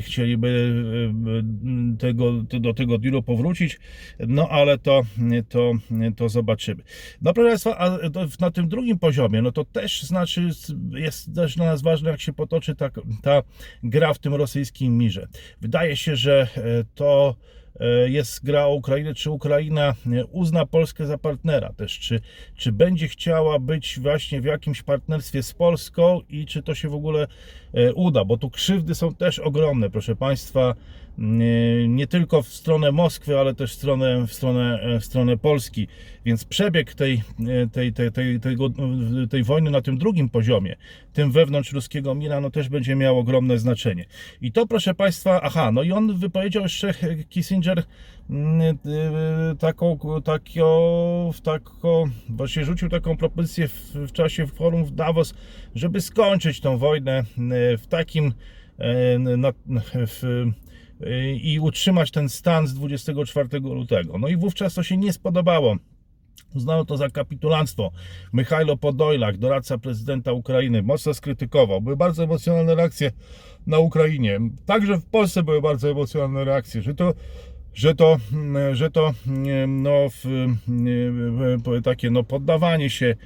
chcieliby 0.00 0.72
tego, 1.98 2.32
do 2.42 2.74
tego 2.74 2.98
dealu 2.98 3.22
powrócić, 3.22 3.80
no 4.18 4.48
ale 4.48 4.78
to, 4.78 5.02
to, 5.48 5.72
to 6.16 6.28
zobaczymy. 6.28 6.82
No 7.22 7.32
proszę 7.34 7.48
Państwa, 7.48 7.98
na 8.40 8.50
tym 8.50 8.68
drugim 8.68 8.98
poziomie, 8.98 9.42
no 9.42 9.52
to 9.52 9.64
też 9.64 10.02
znaczy 10.02 10.48
jest 10.94 11.34
też 11.34 11.56
dla 11.56 11.66
nas 11.66 11.82
ważne, 11.82 12.10
jak 12.10 12.20
się 12.20 12.32
potoczy 12.32 12.74
ta, 12.74 12.90
ta 13.22 13.42
gra 13.82 14.14
w 14.14 14.18
tym 14.18 14.34
rosyjskim 14.34 14.98
mirze. 14.98 15.28
Wydaje 15.60 15.96
się, 15.96 16.01
że 16.06 16.48
e, 16.56 16.84
to 16.94 17.34
e, 17.80 18.10
jest 18.10 18.44
gra 18.44 18.66
o 18.66 18.74
Ukrainę, 18.74 19.14
czy 19.14 19.30
Ukraina 19.30 19.94
e, 20.12 20.24
uzna 20.24 20.66
Polskę 20.66 21.06
za 21.06 21.18
partnera 21.18 21.72
też, 21.72 21.98
czy, 21.98 22.20
czy 22.56 22.72
będzie 22.72 23.08
chciała 23.08 23.58
być 23.58 24.00
właśnie 24.00 24.40
w 24.40 24.44
jakimś 24.44 24.82
partnerstwie 24.82 25.42
z 25.42 25.54
Polską 25.54 26.20
i 26.28 26.46
czy 26.46 26.62
to 26.62 26.74
się 26.74 26.88
w 26.88 26.94
ogóle 26.94 27.26
uda, 27.94 28.24
bo 28.24 28.36
tu 28.36 28.50
krzywdy 28.50 28.94
są 28.94 29.14
też 29.14 29.38
ogromne, 29.38 29.90
proszę 29.90 30.16
Państwa, 30.16 30.74
nie, 31.18 32.06
tylko 32.06 32.42
w 32.42 32.48
stronę 32.48 32.92
Moskwy, 32.92 33.38
ale 33.38 33.54
też 33.54 33.72
w 33.72 33.74
stronę, 33.74 34.26
w 34.26 34.32
stronę, 34.32 34.78
w 35.00 35.04
stronę 35.04 35.36
Polski, 35.36 35.88
więc 36.24 36.44
przebieg 36.44 36.94
tej, 36.94 37.22
tej, 37.72 37.92
tej, 37.92 38.12
tej, 38.12 38.40
tego, 38.40 38.68
tej 39.30 39.44
wojny 39.44 39.70
na 39.70 39.82
tym 39.82 39.98
drugim 39.98 40.28
poziomie, 40.28 40.76
tym 41.12 41.32
wewnątrz 41.32 41.72
ruskiego 41.72 42.14
mira, 42.14 42.40
no 42.40 42.50
też 42.50 42.68
będzie 42.68 42.94
miał 42.94 43.18
ogromne 43.18 43.58
znaczenie. 43.58 44.06
I 44.40 44.52
to, 44.52 44.66
proszę 44.66 44.94
Państwa, 44.94 45.40
aha, 45.42 45.72
no 45.72 45.82
i 45.82 45.92
on 45.92 46.18
wypowiedział 46.18 46.62
jeszcze 46.62 46.94
Kissinger 47.28 47.82
mm, 48.30 48.60
e, 48.62 48.76
taką, 49.58 49.98
taką, 50.24 51.30
taką, 51.42 52.04
właśnie 52.28 52.64
rzucił 52.64 52.88
taką 52.88 53.16
propozycję 53.16 53.68
w, 53.68 53.92
w 53.94 54.12
czasie 54.12 54.46
forum 54.46 54.84
w 54.84 54.90
Davos, 54.90 55.34
żeby 55.74 56.00
skończyć 56.00 56.60
tą 56.60 56.78
wojnę 56.78 57.18
e, 57.18 57.24
w 57.78 57.86
takim 57.86 58.32
na, 59.36 59.52
w, 60.06 60.46
i 61.42 61.60
utrzymać 61.60 62.10
ten 62.10 62.28
stan 62.28 62.66
z 62.66 62.74
24 62.74 63.48
lutego. 63.60 64.18
No 64.18 64.28
i 64.28 64.36
wówczas 64.36 64.74
to 64.74 64.82
się 64.82 64.96
nie 64.96 65.12
spodobało. 65.12 65.76
Uznano 66.54 66.84
to 66.84 66.96
za 66.96 67.08
kapitulanstwo. 67.08 67.90
Michajlo 68.32 68.76
Podojlak, 68.76 69.36
doradca 69.36 69.78
prezydenta 69.78 70.32
Ukrainy, 70.32 70.82
mocno 70.82 71.14
skrytykował. 71.14 71.80
Były 71.80 71.96
bardzo 71.96 72.24
emocjonalne 72.24 72.74
reakcje 72.74 73.12
na 73.66 73.78
Ukrainie. 73.78 74.40
Także 74.66 74.96
w 74.96 75.04
Polsce 75.04 75.42
były 75.42 75.62
bardzo 75.62 75.90
emocjonalne 75.90 76.44
reakcje, 76.44 76.82
że 76.82 76.94
to 76.94 77.14
że 77.74 77.94
to, 77.94 78.16
że 78.72 78.90
to 78.90 79.12
no, 79.68 80.08
w, 80.10 80.24
w, 81.64 81.82
takie 81.84 82.10
no, 82.10 82.24
poddawanie 82.24 82.90
się, 82.90 83.16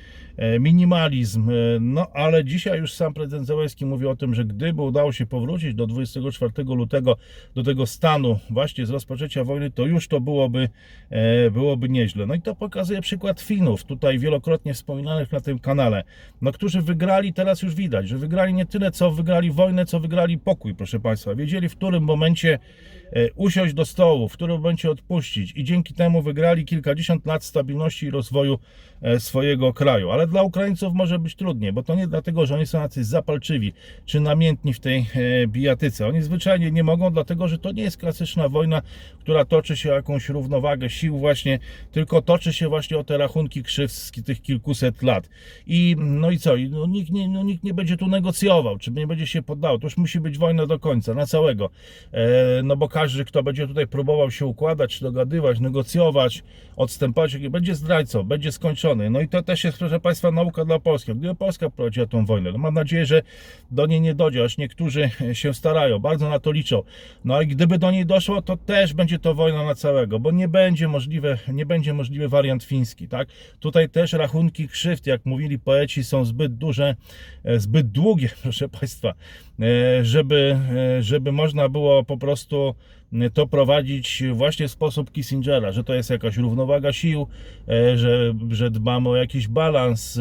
minimalizm. 0.60 1.50
e, 1.50 1.52
No 1.80 2.06
ale 2.12 2.44
dzisiaj 2.44 2.78
już 2.78 2.92
sam 2.92 3.14
prezydent 3.14 3.46
Zełenski 3.46 3.86
mówi 3.86 4.06
o 4.06 4.16
tym, 4.16 4.34
że 4.34 4.44
gdyby 4.44 4.82
udało 4.82 5.12
się 5.12 5.26
powrócić 5.26 5.74
do 5.74 5.86
24 5.86 6.52
lutego, 6.64 7.16
do 7.54 7.62
tego 7.62 7.86
stanu 7.86 8.38
właśnie 8.50 8.86
z 8.86 8.90
rozpoczęcia 8.90 9.44
wojny, 9.44 9.70
to 9.70 9.86
już 9.86 10.08
to 10.08 10.20
byłoby, 10.20 10.68
e, 11.10 11.50
byłoby 11.50 11.88
nieźle. 11.88 12.26
No 12.26 12.34
i 12.34 12.40
to 12.40 12.54
pokazuje 12.54 13.00
przykład 13.00 13.40
Finów, 13.40 13.84
tutaj 13.84 14.18
wielokrotnie 14.18 14.74
wspominanych 14.74 15.32
na 15.32 15.40
tym 15.40 15.58
kanale, 15.58 16.04
no, 16.42 16.52
którzy 16.52 16.82
wygrali, 16.82 17.32
teraz 17.32 17.62
już 17.62 17.74
widać, 17.74 18.08
że 18.08 18.18
wygrali 18.18 18.54
nie 18.54 18.66
tyle, 18.66 18.90
co 18.90 19.10
wygrali 19.10 19.50
wojnę, 19.50 19.86
co 19.86 20.00
wygrali 20.00 20.38
pokój, 20.38 20.74
proszę 20.74 21.00
Państwa. 21.00 21.34
Wiedzieli, 21.34 21.68
w 21.68 21.76
którym 21.76 22.04
momencie 22.04 22.58
e, 23.12 23.32
usiąść 23.32 23.74
do 23.74 23.84
stołu, 23.84 24.28
w 24.28 24.32
którym 24.32 24.56
momencie 24.56 24.90
odpuścić 24.90 25.52
i 25.56 25.64
dzięki 25.64 25.94
temu 25.94 26.22
wygrali 26.22 26.64
kilkadziesiąt 26.64 27.26
lat 27.26 27.44
stabilności 27.44 28.06
i 28.06 28.10
rozwoju 28.10 28.58
e, 29.02 29.20
swojego 29.20 29.72
kraju. 29.72 30.10
Ale 30.10 30.25
dla 30.26 30.42
Ukraińców 30.42 30.94
może 30.94 31.18
być 31.18 31.34
trudniej, 31.34 31.72
bo 31.72 31.82
to 31.82 31.94
nie 31.94 32.06
dlatego, 32.06 32.46
że 32.46 32.54
oni 32.54 32.66
są 32.66 32.80
jacyś 32.80 33.06
zapalczywi 33.06 33.72
czy 34.06 34.20
namiętni 34.20 34.72
w 34.74 34.80
tej 34.80 34.98
e, 34.98 35.46
bijatyce. 35.46 36.06
Oni 36.06 36.22
zwyczajnie 36.22 36.70
nie 36.70 36.82
mogą, 36.82 37.10
dlatego 37.10 37.48
że 37.48 37.58
to 37.58 37.72
nie 37.72 37.82
jest 37.82 37.96
klasyczna 37.96 38.48
wojna, 38.48 38.82
która 39.20 39.44
toczy 39.44 39.76
się 39.76 39.92
o 39.92 39.94
jakąś 39.94 40.28
równowagę 40.28 40.90
sił 40.90 41.18
właśnie, 41.18 41.58
tylko 41.92 42.22
toczy 42.22 42.52
się 42.52 42.68
właśnie 42.68 42.98
o 42.98 43.04
te 43.04 43.18
rachunki 43.18 43.62
krzywd 43.62 43.94
z 43.94 44.12
tych 44.24 44.42
kilkuset 44.42 45.02
lat. 45.02 45.28
I 45.66 45.96
no 45.98 46.30
i 46.30 46.38
co? 46.38 46.52
No, 46.70 46.86
nikt, 46.86 47.10
nie, 47.10 47.28
no, 47.28 47.42
nikt 47.42 47.64
nie 47.64 47.74
będzie 47.74 47.96
tu 47.96 48.06
negocjował, 48.06 48.78
czy 48.78 48.90
nie 48.90 49.06
będzie 49.06 49.26
się 49.26 49.42
poddawał. 49.42 49.78
To 49.78 49.86
już 49.86 49.96
musi 49.96 50.20
być 50.20 50.38
wojna 50.38 50.66
do 50.66 50.78
końca, 50.78 51.14
na 51.14 51.26
całego. 51.26 51.70
E, 52.12 52.62
no 52.62 52.76
bo 52.76 52.88
każdy, 52.88 53.24
kto 53.24 53.42
będzie 53.42 53.66
tutaj 53.66 53.86
próbował 53.86 54.30
się 54.30 54.46
układać, 54.46 55.00
dogadywać, 55.00 55.60
negocjować, 55.60 56.42
odstępować, 56.76 57.38
będzie 57.38 57.74
zdrajcą, 57.74 58.22
będzie 58.22 58.52
skończony. 58.52 59.10
No 59.10 59.20
i 59.20 59.28
to 59.28 59.42
też 59.42 59.64
jest, 59.64 59.78
proszę 59.78 60.00
Państwa, 60.00 60.15
nauka 60.22 60.64
dla 60.64 60.78
Polski. 60.78 61.14
Gdyby 61.14 61.34
Polska 61.34 61.70
prowadziła 61.70 62.06
tą 62.06 62.26
wojnę, 62.26 62.52
no 62.52 62.58
mam 62.58 62.74
nadzieję, 62.74 63.06
że 63.06 63.22
do 63.70 63.86
niej 63.86 64.00
nie 64.00 64.14
dojdzie, 64.14 64.44
aż 64.44 64.58
niektórzy 64.58 65.10
się 65.32 65.54
starają, 65.54 65.98
bardzo 65.98 66.28
na 66.28 66.38
to 66.38 66.52
liczą. 66.52 66.82
No 67.24 67.42
i 67.42 67.46
gdyby 67.46 67.78
do 67.78 67.90
niej 67.90 68.06
doszło, 68.06 68.42
to 68.42 68.56
też 68.56 68.94
będzie 68.94 69.18
to 69.18 69.34
wojna 69.34 69.64
na 69.64 69.74
całego, 69.74 70.20
bo 70.20 70.30
nie 70.30 70.48
będzie 70.48 70.88
możliwe, 70.88 71.38
nie 71.48 71.66
będzie 71.66 71.94
możliwy 71.94 72.28
wariant 72.28 72.64
fiński, 72.64 73.08
tak? 73.08 73.28
Tutaj 73.60 73.88
też 73.88 74.12
rachunki 74.12 74.68
krzywd, 74.68 75.06
jak 75.06 75.26
mówili 75.26 75.58
poeci, 75.58 76.04
są 76.04 76.24
zbyt 76.24 76.54
duże, 76.54 76.96
e, 77.44 77.60
zbyt 77.60 77.90
długie, 77.90 78.28
proszę 78.42 78.68
Państwa, 78.68 79.14
e, 79.60 80.04
żeby, 80.04 80.58
e, 80.98 81.02
żeby 81.02 81.32
można 81.32 81.68
było 81.68 82.04
po 82.04 82.16
prostu 82.16 82.74
to 83.34 83.46
prowadzić 83.46 84.22
właśnie 84.32 84.68
w 84.68 84.70
sposób 84.70 85.12
Kissingera, 85.12 85.72
że 85.72 85.84
to 85.84 85.94
jest 85.94 86.10
jakaś 86.10 86.36
równowaga 86.36 86.92
sił, 86.92 87.26
e, 87.68 87.98
że, 87.98 88.34
że 88.50 88.70
dbamy 88.70 89.08
o 89.08 89.16
jakiś 89.16 89.48
balans. 89.48 90.20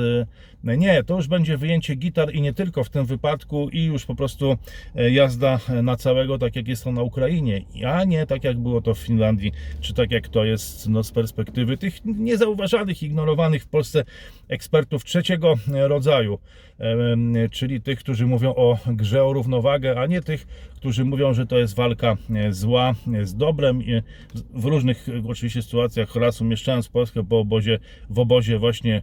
E, 0.66 0.78
Nie, 0.78 1.04
to 1.04 1.16
już 1.16 1.28
będzie 1.28 1.58
wyjęcie 1.58 1.96
gitar 1.96 2.34
i 2.34 2.42
nie 2.42 2.54
tylko 2.54 2.84
w 2.84 2.90
tym 2.90 3.06
wypadku 3.06 3.70
i 3.70 3.84
już 3.84 4.06
po 4.06 4.16
prostu 4.16 4.58
e, 4.96 5.12
jazda 5.12 5.60
na 5.84 5.96
całego, 5.96 6.38
tak 6.38 6.56
jak 6.56 6.68
jest 6.68 6.84
to 6.84 6.92
na 6.92 7.02
Ukrainie, 7.02 7.62
a 7.88 8.04
nie 8.04 8.26
tak 8.26 8.44
jak 8.44 8.58
było 8.58 8.82
to 8.82 8.94
w 8.94 9.00
Finlandii, 9.00 9.52
czy 9.82 9.94
tak 9.94 10.12
jak 10.12 10.28
to 10.28 10.46
jest 10.46 10.90
no, 10.90 11.04
z 11.04 11.12
perspektywy 11.12 11.78
tych 11.78 12.06
niezauważanych, 12.06 13.04
ignorowanych 13.04 13.64
w 13.64 13.68
Polsce 13.68 14.04
ekspertów 14.48 15.04
trzeciego 15.04 15.54
rodzaju, 15.68 16.40
em, 16.80 17.34
czyli 17.52 17.82
tych, 17.82 18.00
którzy 18.00 18.26
mówią 18.26 18.56
o 18.56 18.78
grze 18.88 19.24
o 19.24 19.34
równowagę, 19.34 20.02
a 20.02 20.06
nie 20.06 20.22
tych, 20.22 20.48
którzy 20.76 21.06
mówią, 21.06 21.34
że 21.34 21.46
to 21.46 21.58
jest 21.58 21.76
walka 21.76 22.18
e, 22.36 22.54
zła 22.54 22.94
e, 23.14 23.26
z 23.26 23.36
dobrem. 23.36 23.82
W 24.54 24.66
różnych 24.66 25.10
e, 25.10 25.12
oczywiście 25.28 25.62
sytuacjach 25.62 26.16
raz 26.16 26.42
umieszczając 26.42 26.90
Polskę 26.90 27.24
po 27.24 27.40
obozie, 27.40 27.80
w 28.10 28.20
obozie 28.20 28.60
właśnie 28.60 29.02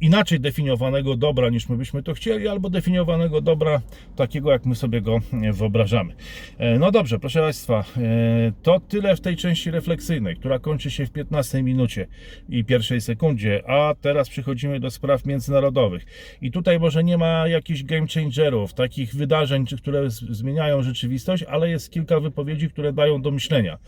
inaczej 0.00 0.40
definiowanego 0.40 1.16
dobra 1.16 1.48
niż 1.48 1.68
my 1.68 1.76
byśmy 1.76 2.02
to 2.02 2.14
chcieli, 2.14 2.48
albo 2.48 2.70
definiowanego 2.70 3.40
dobra 3.40 3.80
takiego, 4.16 4.50
jak 4.50 4.66
my 4.66 4.74
sobie 4.74 5.00
go 5.00 5.18
e, 5.32 5.52
wyobrażamy. 5.52 6.14
E, 6.58 6.78
No 6.78 6.90
dobrze, 6.90 7.18
proszę 7.18 7.40
Państwa, 7.40 7.84
e, 7.96 8.52
to 8.62 8.80
tyle 8.80 9.16
w 9.16 9.20
tej 9.20 9.36
części 9.36 9.70
refleksyjnej, 9.70 10.36
która 10.36 10.58
kończy 10.58 10.90
się 10.90 11.06
w 11.06 11.10
15 11.10 11.62
minucie 11.62 12.06
i 12.48 12.64
pierwszej 12.64 13.00
sekundzie, 13.00 13.62
a 13.70 13.94
teraz 14.00 14.28
przechodzimy 14.28 14.80
do 14.80 14.90
spraw 14.90 15.24
międzynarodowych. 15.26 16.06
I 16.42 16.50
tutaj 16.50 16.80
może 16.80 17.04
nie 17.04 17.18
ma 17.18 17.48
jakichś 17.48 17.82
game 17.82 18.06
changerów, 18.14 18.74
takich 18.74 19.14
wydarzeń, 19.14 19.64
które 19.66 20.10
zmieniają 20.10 20.82
rzeczywistość, 20.82 21.42
ale 21.42 21.70
jest 21.70 21.90
kilka 21.90 22.20
wypowiedzi, 22.20 22.68
które 22.70 22.92
dają 22.92 23.22
do 23.22 23.30
myślenia. 23.30 23.78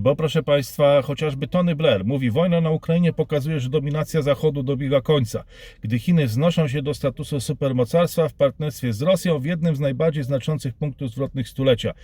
Bo 0.00 0.16
proszę 0.16 0.42
Państwa, 0.42 1.02
chociażby 1.02 1.48
Tony 1.48 1.76
Blair 1.76 2.04
mówi, 2.04 2.30
wojna 2.30 2.60
na 2.60 2.70
Ukrainie 2.70 3.12
pokazuje, 3.12 3.60
że 3.60 3.68
dominacja 3.68 4.22
Zachodu 4.28 4.62
dobiega 4.62 5.00
końca. 5.00 5.44
Gdy 5.80 5.98
Chiny 5.98 6.26
wznoszą 6.26 6.68
się 6.68 6.82
do 6.82 6.94
statusu 6.94 7.40
supermocarstwa 7.40 8.28
w 8.28 8.34
partnerstwie 8.34 8.92
z 8.92 9.02
Rosją 9.02 9.38
w 9.38 9.44
jednym 9.44 9.76
z 9.76 9.80
najbardziej 9.80 10.24
znaczących 10.24 10.74
punktów 10.74 11.10
zwrotnych 11.10 11.48
stulecia. 11.48 11.94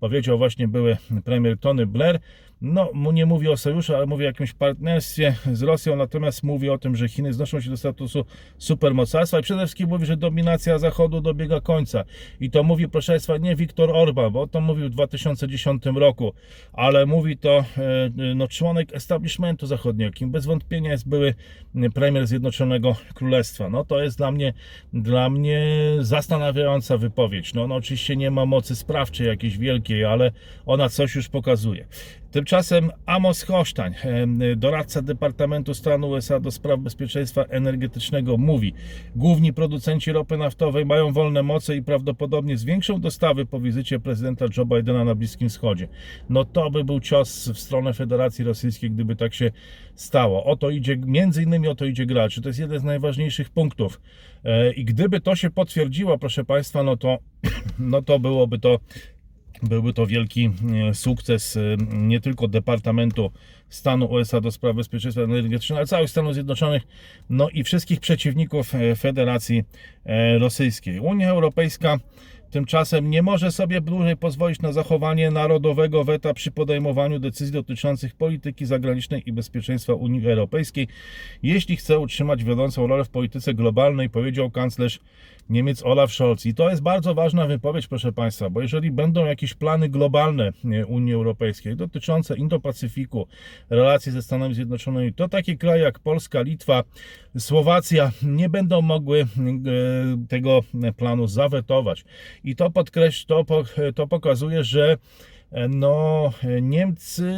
Powiedział 0.00 0.38
właśnie 0.38 0.68
były 0.68 0.96
premier 1.24 1.58
Tony 1.58 1.86
Blair. 1.86 2.20
No, 2.66 2.90
nie 3.12 3.26
mówi 3.26 3.48
o 3.48 3.56
sojuszu, 3.56 3.94
ale 3.94 4.06
mówi 4.06 4.24
o 4.24 4.26
jakimś 4.26 4.52
partnerstwie 4.52 5.36
z 5.52 5.62
Rosją, 5.62 5.96
natomiast 5.96 6.42
mówi 6.42 6.70
o 6.70 6.78
tym, 6.78 6.96
że 6.96 7.08
Chiny 7.08 7.32
znoszą 7.32 7.60
się 7.60 7.70
do 7.70 7.76
statusu 7.76 8.24
supermocarstwa 8.58 9.38
i 9.38 9.42
przede 9.42 9.60
wszystkim 9.60 9.88
mówi, 9.88 10.06
że 10.06 10.16
dominacja 10.16 10.78
Zachodu 10.78 11.20
dobiega 11.20 11.60
końca. 11.60 12.04
I 12.40 12.50
to 12.50 12.62
mówi, 12.62 12.88
proszę 12.88 13.12
Państwa, 13.12 13.36
nie 13.36 13.56
Viktor 13.56 13.90
Orban, 13.90 14.32
bo 14.32 14.46
to 14.46 14.60
mówił 14.60 14.86
w 14.86 14.90
2010 14.90 15.84
roku, 15.86 16.32
ale 16.72 17.06
mówi 17.06 17.36
to 17.36 17.58
e, 17.58 17.64
no, 18.34 18.48
członek 18.48 18.94
establishmentu 18.94 19.66
zachodniego, 19.66 20.12
kim 20.12 20.30
bez 20.30 20.46
wątpienia 20.46 20.90
jest 20.90 21.08
były 21.08 21.34
premier 21.94 22.26
Zjednoczonego 22.26 22.96
Królestwa. 23.14 23.68
No 23.68 23.84
to 23.84 24.02
jest 24.02 24.18
dla 24.18 24.32
mnie, 24.32 24.52
dla 24.92 25.30
mnie 25.30 25.66
zastanawiająca 26.00 26.96
wypowiedź. 26.98 27.54
No, 27.54 27.66
no 27.66 27.74
oczywiście 27.74 28.16
nie 28.16 28.30
ma 28.30 28.46
mocy 28.46 28.76
sprawczej 28.76 29.26
jakiejś 29.26 29.58
wielkiej, 29.58 30.04
ale 30.04 30.32
ona 30.66 30.88
coś 30.88 31.14
już 31.14 31.28
pokazuje. 31.28 31.86
Tymczasem 32.34 32.90
Amos 33.06 33.42
Hochstein, 33.42 33.94
doradca 34.56 35.02
Departamentu 35.02 35.74
Stanu 35.74 36.08
USA 36.08 36.40
do 36.40 36.50
spraw 36.50 36.80
bezpieczeństwa 36.80 37.44
energetycznego, 37.44 38.36
mówi: 38.36 38.74
Główni 39.16 39.52
producenci 39.52 40.12
ropy 40.12 40.36
naftowej 40.36 40.86
mają 40.86 41.12
wolne 41.12 41.42
moce 41.42 41.76
i 41.76 41.82
prawdopodobnie 41.82 42.56
zwiększą 42.56 43.00
dostawy 43.00 43.46
po 43.46 43.60
wizycie 43.60 44.00
prezydenta 44.00 44.44
Joe 44.56 44.66
Bidena 44.66 45.04
na 45.04 45.14
Bliskim 45.14 45.48
Wschodzie. 45.48 45.88
No 46.28 46.44
to 46.44 46.70
by 46.70 46.84
był 46.84 47.00
cios 47.00 47.48
w 47.48 47.58
stronę 47.58 47.92
Federacji 47.92 48.44
Rosyjskiej, 48.44 48.90
gdyby 48.90 49.16
tak 49.16 49.34
się 49.34 49.50
stało. 49.94 50.44
O 50.44 50.56
to 50.56 50.70
idzie, 50.70 50.96
między 50.96 51.42
innymi 51.42 51.68
o 51.68 51.74
to 51.74 51.84
idzie 51.84 52.06
gra. 52.06 52.28
Czy 52.28 52.42
to 52.42 52.48
jest 52.48 52.58
jeden 52.58 52.80
z 52.80 52.84
najważniejszych 52.84 53.50
punktów. 53.50 54.00
E, 54.44 54.72
I 54.72 54.84
gdyby 54.84 55.20
to 55.20 55.36
się 55.36 55.50
potwierdziło, 55.50 56.18
proszę 56.18 56.44
Państwa, 56.44 56.82
no 56.82 56.96
to, 56.96 57.18
no 57.78 58.02
to 58.02 58.18
byłoby 58.18 58.58
to 58.58 58.78
Byłby 59.62 59.92
to 59.92 60.06
wielki 60.06 60.50
e, 60.90 60.94
sukces 60.94 61.56
e, 61.56 61.60
nie 61.92 62.20
tylko 62.20 62.48
Departamentu 62.48 63.30
Stanu 63.68 64.06
USA 64.06 64.40
do 64.40 64.50
spraw 64.50 64.76
bezpieczeństwa 64.76 65.22
energetycznego, 65.22 65.78
ale 65.78 65.86
całych 65.86 66.10
Stanów 66.10 66.34
Zjednoczonych, 66.34 66.82
no 67.30 67.48
i 67.48 67.64
wszystkich 67.64 68.00
przeciwników 68.00 68.74
e, 68.74 68.96
Federacji 68.96 69.64
Rosyjskiej. 70.38 71.00
Unia 71.00 71.30
Europejska 71.30 71.98
tymczasem 72.54 73.10
nie 73.10 73.22
może 73.22 73.52
sobie 73.52 73.80
dłużej 73.80 74.16
pozwolić 74.16 74.60
na 74.60 74.72
zachowanie 74.72 75.30
narodowego 75.30 76.04
weta 76.04 76.34
przy 76.34 76.50
podejmowaniu 76.50 77.18
decyzji 77.18 77.52
dotyczących 77.52 78.14
polityki 78.14 78.66
zagranicznej 78.66 79.22
i 79.26 79.32
bezpieczeństwa 79.32 79.94
Unii 79.94 80.28
Europejskiej, 80.28 80.88
jeśli 81.42 81.76
chce 81.76 81.98
utrzymać 81.98 82.44
wiodącą 82.44 82.86
rolę 82.86 83.04
w 83.04 83.08
polityce 83.08 83.54
globalnej, 83.54 84.10
powiedział 84.10 84.50
kanclerz 84.50 85.00
Niemiec 85.50 85.82
Olaf 85.84 86.12
Scholz. 86.12 86.46
I 86.46 86.54
to 86.54 86.70
jest 86.70 86.82
bardzo 86.82 87.14
ważna 87.14 87.46
wypowiedź, 87.46 87.86
proszę 87.86 88.12
Państwa, 88.12 88.50
bo 88.50 88.60
jeżeli 88.60 88.90
będą 88.90 89.24
jakieś 89.24 89.54
plany 89.54 89.88
globalne 89.88 90.52
Unii 90.86 91.14
Europejskiej 91.14 91.76
dotyczące 91.76 92.34
Indo-Pacyfiku, 92.34 93.26
relacji 93.70 94.12
ze 94.12 94.22
Stanami 94.22 94.54
Zjednoczonymi, 94.54 95.12
to 95.12 95.28
takie 95.28 95.56
kraje 95.56 95.82
jak 95.82 95.98
Polska, 95.98 96.42
Litwa, 96.42 96.84
Słowacja 97.38 98.10
nie 98.22 98.48
będą 98.48 98.82
mogły 98.82 99.20
e, 99.20 99.26
tego 100.28 100.60
planu 100.96 101.26
zawetować. 101.26 102.04
I 102.44 102.56
to 102.56 102.70
podkreśl, 102.70 103.26
to, 103.26 103.44
to 103.94 104.06
pokazuje, 104.06 104.64
że 104.64 104.96
no, 105.68 106.32
Niemcy 106.62 107.32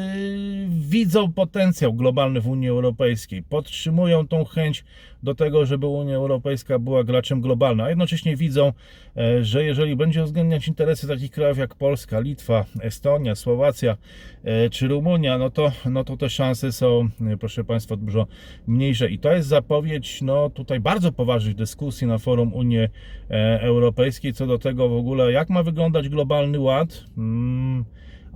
widzą 0.69 1.33
potencjał 1.33 1.95
globalny 1.95 2.41
w 2.41 2.49
Unii 2.49 2.69
Europejskiej, 2.69 3.43
podtrzymują 3.43 4.29
tą 4.29 4.45
chęć 4.45 4.85
do 5.23 5.35
tego, 5.35 5.67
żeby 5.67 5.87
Unia 5.87 6.17
Europejska 6.17 6.79
była 6.79 7.05
graczem 7.05 7.41
globalnym, 7.41 7.87
a 7.87 7.89
jednocześnie 7.89 8.37
widzą, 8.37 8.73
e, 9.17 9.45
że 9.45 9.65
jeżeli 9.65 9.97
będzie 9.97 10.23
uwzględniać 10.23 10.69
interesy 10.69 11.09
takich 11.09 11.31
krajów 11.31 11.59
jak 11.59 11.75
Polska, 11.75 12.21
Litwa, 12.21 12.65
Estonia, 12.81 13.35
Słowacja 13.35 13.97
e, 14.45 14.71
czy 14.71 14.89
Rumunia, 14.89 15.39
no 15.39 15.51
to, 15.51 15.73
no 15.85 16.05
to 16.05 16.17
te 16.17 16.31
szanse 16.31 16.73
są, 16.73 17.09
e, 17.33 17.37
proszę 17.37 17.65
Państwa, 17.65 17.97
dużo 17.97 18.27
mniejsze. 18.67 19.11
I 19.11 19.19
to 19.19 19.33
jest 19.33 19.49
zapowiedź 19.49 20.23
no, 20.23 20.51
tutaj 20.51 20.81
bardzo 20.81 21.13
poważnych 21.13 21.55
dyskusji 21.55 22.07
na 22.07 22.19
forum 22.19 22.55
Unii 22.55 22.89
Europejskiej 23.61 24.33
co 24.33 24.47
do 24.47 24.59
tego 24.59 24.89
w 24.89 24.97
ogóle, 24.97 25.33
jak 25.33 25.51
ma 25.51 25.63
wyglądać 25.63 26.09
globalny 26.09 26.61
ład. 26.61 27.05
Mm, 27.19 27.85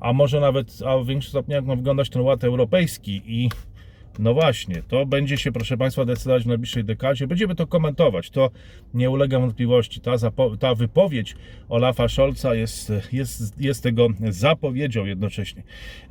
a 0.01 0.13
może 0.13 0.41
nawet, 0.41 0.79
a 0.87 0.99
w 0.99 1.07
większym 1.07 1.31
stopniu 1.31 1.55
jak 1.55 1.65
ma 1.65 1.77
wyglądać 1.77 2.11
ten 2.11 2.23
ład 2.23 2.45
europejski 2.45 3.23
i 3.27 3.49
no 4.18 4.35
właśnie, 4.35 4.83
to 4.88 5.07
będzie 5.07 5.37
się, 5.37 5.53
proszę 5.53 5.77
Państwa, 5.77 6.05
decydować 6.05 6.42
w 6.42 6.46
najbliższej 6.46 6.85
dekadzie. 6.85 7.27
Będziemy 7.27 7.55
to 7.55 7.66
komentować, 7.66 8.31
to 8.31 8.51
nie 8.94 9.11
ulega 9.11 9.40
wątpliwości. 9.40 10.01
Ta, 10.01 10.12
ta 10.61 10.75
wypowiedź 10.75 11.37
Olafa 11.68 12.09
Scholza 12.09 12.55
jest, 12.55 12.92
jest, 13.12 13.61
jest 13.61 13.83
tego 13.83 14.09
zapowiedzią 14.29 15.05
jednocześnie. 15.05 15.62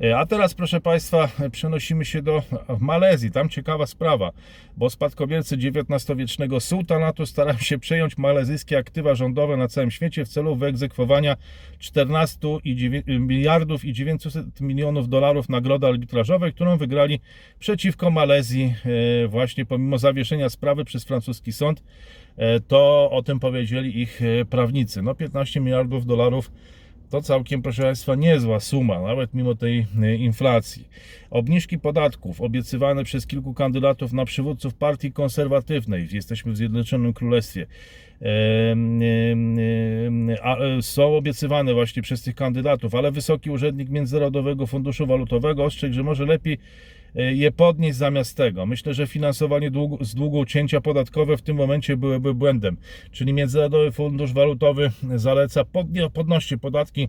E, 0.04 0.18
A 0.18 0.26
teraz, 0.26 0.54
proszę 0.54 0.80
Państwa, 0.80 1.28
przenosimy 1.52 2.04
się 2.04 2.22
do 2.22 2.42
Malezji. 2.80 3.30
Tam 3.30 3.48
ciekawa 3.48 3.86
sprawa, 3.86 4.30
bo 4.76 4.90
spadkobiercy 4.90 5.56
XIX-wiecznego 5.56 6.60
sułtanatu 6.60 7.26
starają 7.26 7.58
się 7.58 7.78
przejąć 7.78 8.18
malezyjskie 8.18 8.78
aktywa 8.78 9.14
rządowe 9.14 9.56
na 9.56 9.68
całym 9.68 9.90
świecie 9.90 10.24
w 10.24 10.28
celu 10.28 10.56
wyegzekwowania 10.56 11.36
14 11.78 12.38
i 12.64 12.76
dziewię- 12.76 13.20
miliardów 13.20 13.84
i 13.84 13.92
900 13.92 14.60
milionów 14.60 15.08
dolarów 15.08 15.48
nagrody 15.48 15.86
arbitrażowej, 15.86 16.52
którą 16.52 16.76
wygrali 16.76 17.20
przeciwko 17.90 18.10
Malezji 18.10 18.74
e, 19.24 19.28
właśnie 19.28 19.66
pomimo 19.66 19.98
zawieszenia 19.98 20.48
sprawy 20.48 20.84
przez 20.84 21.04
francuski 21.04 21.52
sąd. 21.52 21.82
E, 22.36 22.60
To 22.60 23.10
o 23.10 23.22
tym 23.22 23.40
powiedzieli 23.40 24.00
ich 24.00 24.22
e, 24.22 24.44
prawnicy. 24.44 25.02
No 25.02 25.14
15 25.14 25.60
miliardów 25.60 26.06
dolarów 26.06 26.50
to 27.10 27.22
całkiem, 27.22 27.62
proszę 27.62 27.82
Państwa, 27.82 28.14
niezła 28.14 28.60
suma, 28.60 29.00
nawet 29.00 29.34
mimo 29.34 29.54
tej 29.54 29.86
inflacji. 30.18 30.88
Obniżki 31.30 31.78
podatków 31.78 32.40
obiecywane 32.40 33.04
przez 33.04 33.26
kilku 33.26 33.54
kandydatów 33.54 34.12
na 34.12 34.24
przywódców 34.24 34.74
partii 34.74 35.12
konserwatywnej, 35.12 36.08
jesteśmy 36.12 36.52
w 36.52 36.56
Zjednoczonym 36.56 37.12
Królestwie, 37.12 37.66
są 40.80 41.16
obiecywane 41.16 41.74
właśnie 41.74 42.02
przez 42.02 42.22
tych 42.22 42.34
kandydatów, 42.34 42.94
ale 42.94 43.12
wysoki 43.12 43.50
urzędnik 43.50 43.88
Międzynarodowego 43.88 44.66
Funduszu 44.66 45.06
Walutowego 45.06 45.64
ostrzegł, 45.64 45.94
że 45.94 46.02
może 46.02 46.26
lepiej 46.26 46.58
je 47.14 47.52
podnieść 47.52 47.96
zamiast 47.96 48.36
tego. 48.36 48.66
Myślę, 48.66 48.94
że 48.94 49.06
finansowanie 49.06 49.70
długu, 49.70 50.04
z 50.04 50.14
długu 50.14 50.44
cięcia 50.44 50.80
podatkowe 50.80 51.36
w 51.36 51.42
tym 51.42 51.56
momencie 51.56 51.96
byłyby 51.96 52.34
błędem. 52.34 52.76
Czyli 53.10 53.32
Międzynarodowy 53.32 53.92
Fundusz 53.92 54.32
Walutowy 54.32 54.90
zaleca 55.16 55.64
podnoście 56.12 56.58
podatki, 56.58 57.08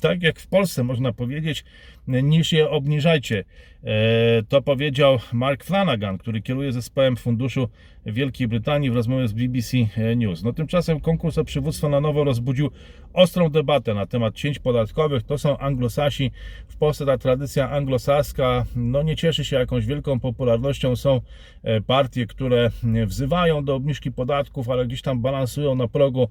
tak 0.00 0.22
jak 0.22 0.38
w 0.38 0.46
Polsce 0.46 0.84
można 0.84 1.12
powiedzieć, 1.12 1.64
niż 2.06 2.52
je 2.52 2.70
obniżajcie. 2.70 3.44
E, 3.84 4.42
To 4.48 4.62
powiedział 4.62 5.18
Mark 5.32 5.64
Flanagan, 5.64 6.18
który 6.18 6.42
kieruje 6.42 6.72
zespołem 6.72 7.16
funduszu 7.16 7.68
Wielkiej 8.06 8.48
Brytanii 8.48 8.90
w 8.90 8.94
rozmowie 8.94 9.28
z 9.28 9.32
BBC 9.32 9.76
News. 10.16 10.42
No 10.42 10.52
tymczasem 10.52 11.00
konkurs 11.00 11.38
o 11.38 11.44
przywództwo 11.44 11.88
na 11.88 12.00
nowo 12.00 12.24
rozbudził 12.24 12.70
ostrą 13.12 13.48
debatę 13.48 13.94
na 13.94 14.06
temat 14.06 14.34
cięć 14.34 14.58
podatkowych. 14.58 15.22
To 15.22 15.38
są 15.38 15.58
anglosasi. 15.58 16.30
W 16.68 16.76
Polsce 16.76 17.06
ta 17.06 17.18
tradycja 17.18 17.70
anglosaska 17.70 18.64
no, 18.76 19.02
nie 19.02 19.16
cieszy 19.16 19.44
się 19.44 19.56
jakąś 19.56 19.86
wielką 19.86 20.20
popularnością. 20.20 20.96
Są 20.96 21.20
e, 21.62 21.80
partie, 21.80 22.26
które 22.26 22.70
wzywają 23.06 23.64
do 23.64 23.74
obniżki 23.74 24.12
podatków, 24.12 24.68
ale 24.70 24.86
gdzieś 24.86 25.02
tam 25.02 25.20
balansują 25.20 25.74
na 25.74 25.88
progu 25.88 26.28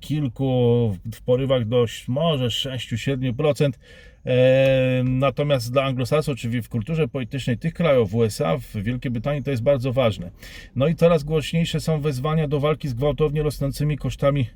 kilku, 0.00 0.96
w 1.12 1.22
porywach 1.22 1.64
do 1.64 1.84
może 2.08 2.46
6-7%. 2.46 3.70
E, 4.26 5.04
Natomiast 5.04 5.72
dla 5.72 5.84
anglosasów, 5.84 6.38
czyli 6.38 6.62
w 6.62 6.68
kulturze 6.68 7.08
politycznej 7.08 7.58
tych 7.58 7.74
krajów, 7.74 8.10
w 8.10 8.14
USA, 8.14 8.58
w 8.58 8.76
Wielkiej 8.76 9.10
Brytanii, 9.10 9.42
to 9.42 9.50
jest 9.50 9.62
bardzo 9.62 9.92
ważne. 9.92 10.30
No 10.76 10.88
i 10.88 10.94
coraz 10.94 11.24
głośniejsze 11.24 11.80
są 11.80 12.00
wezwania 12.00 12.48
do 12.48 12.60
walki 12.60 12.88
z 12.88 12.94
gwałtownie 12.94 13.42
rosnącymi 13.42 13.98
kosztami 13.98 14.46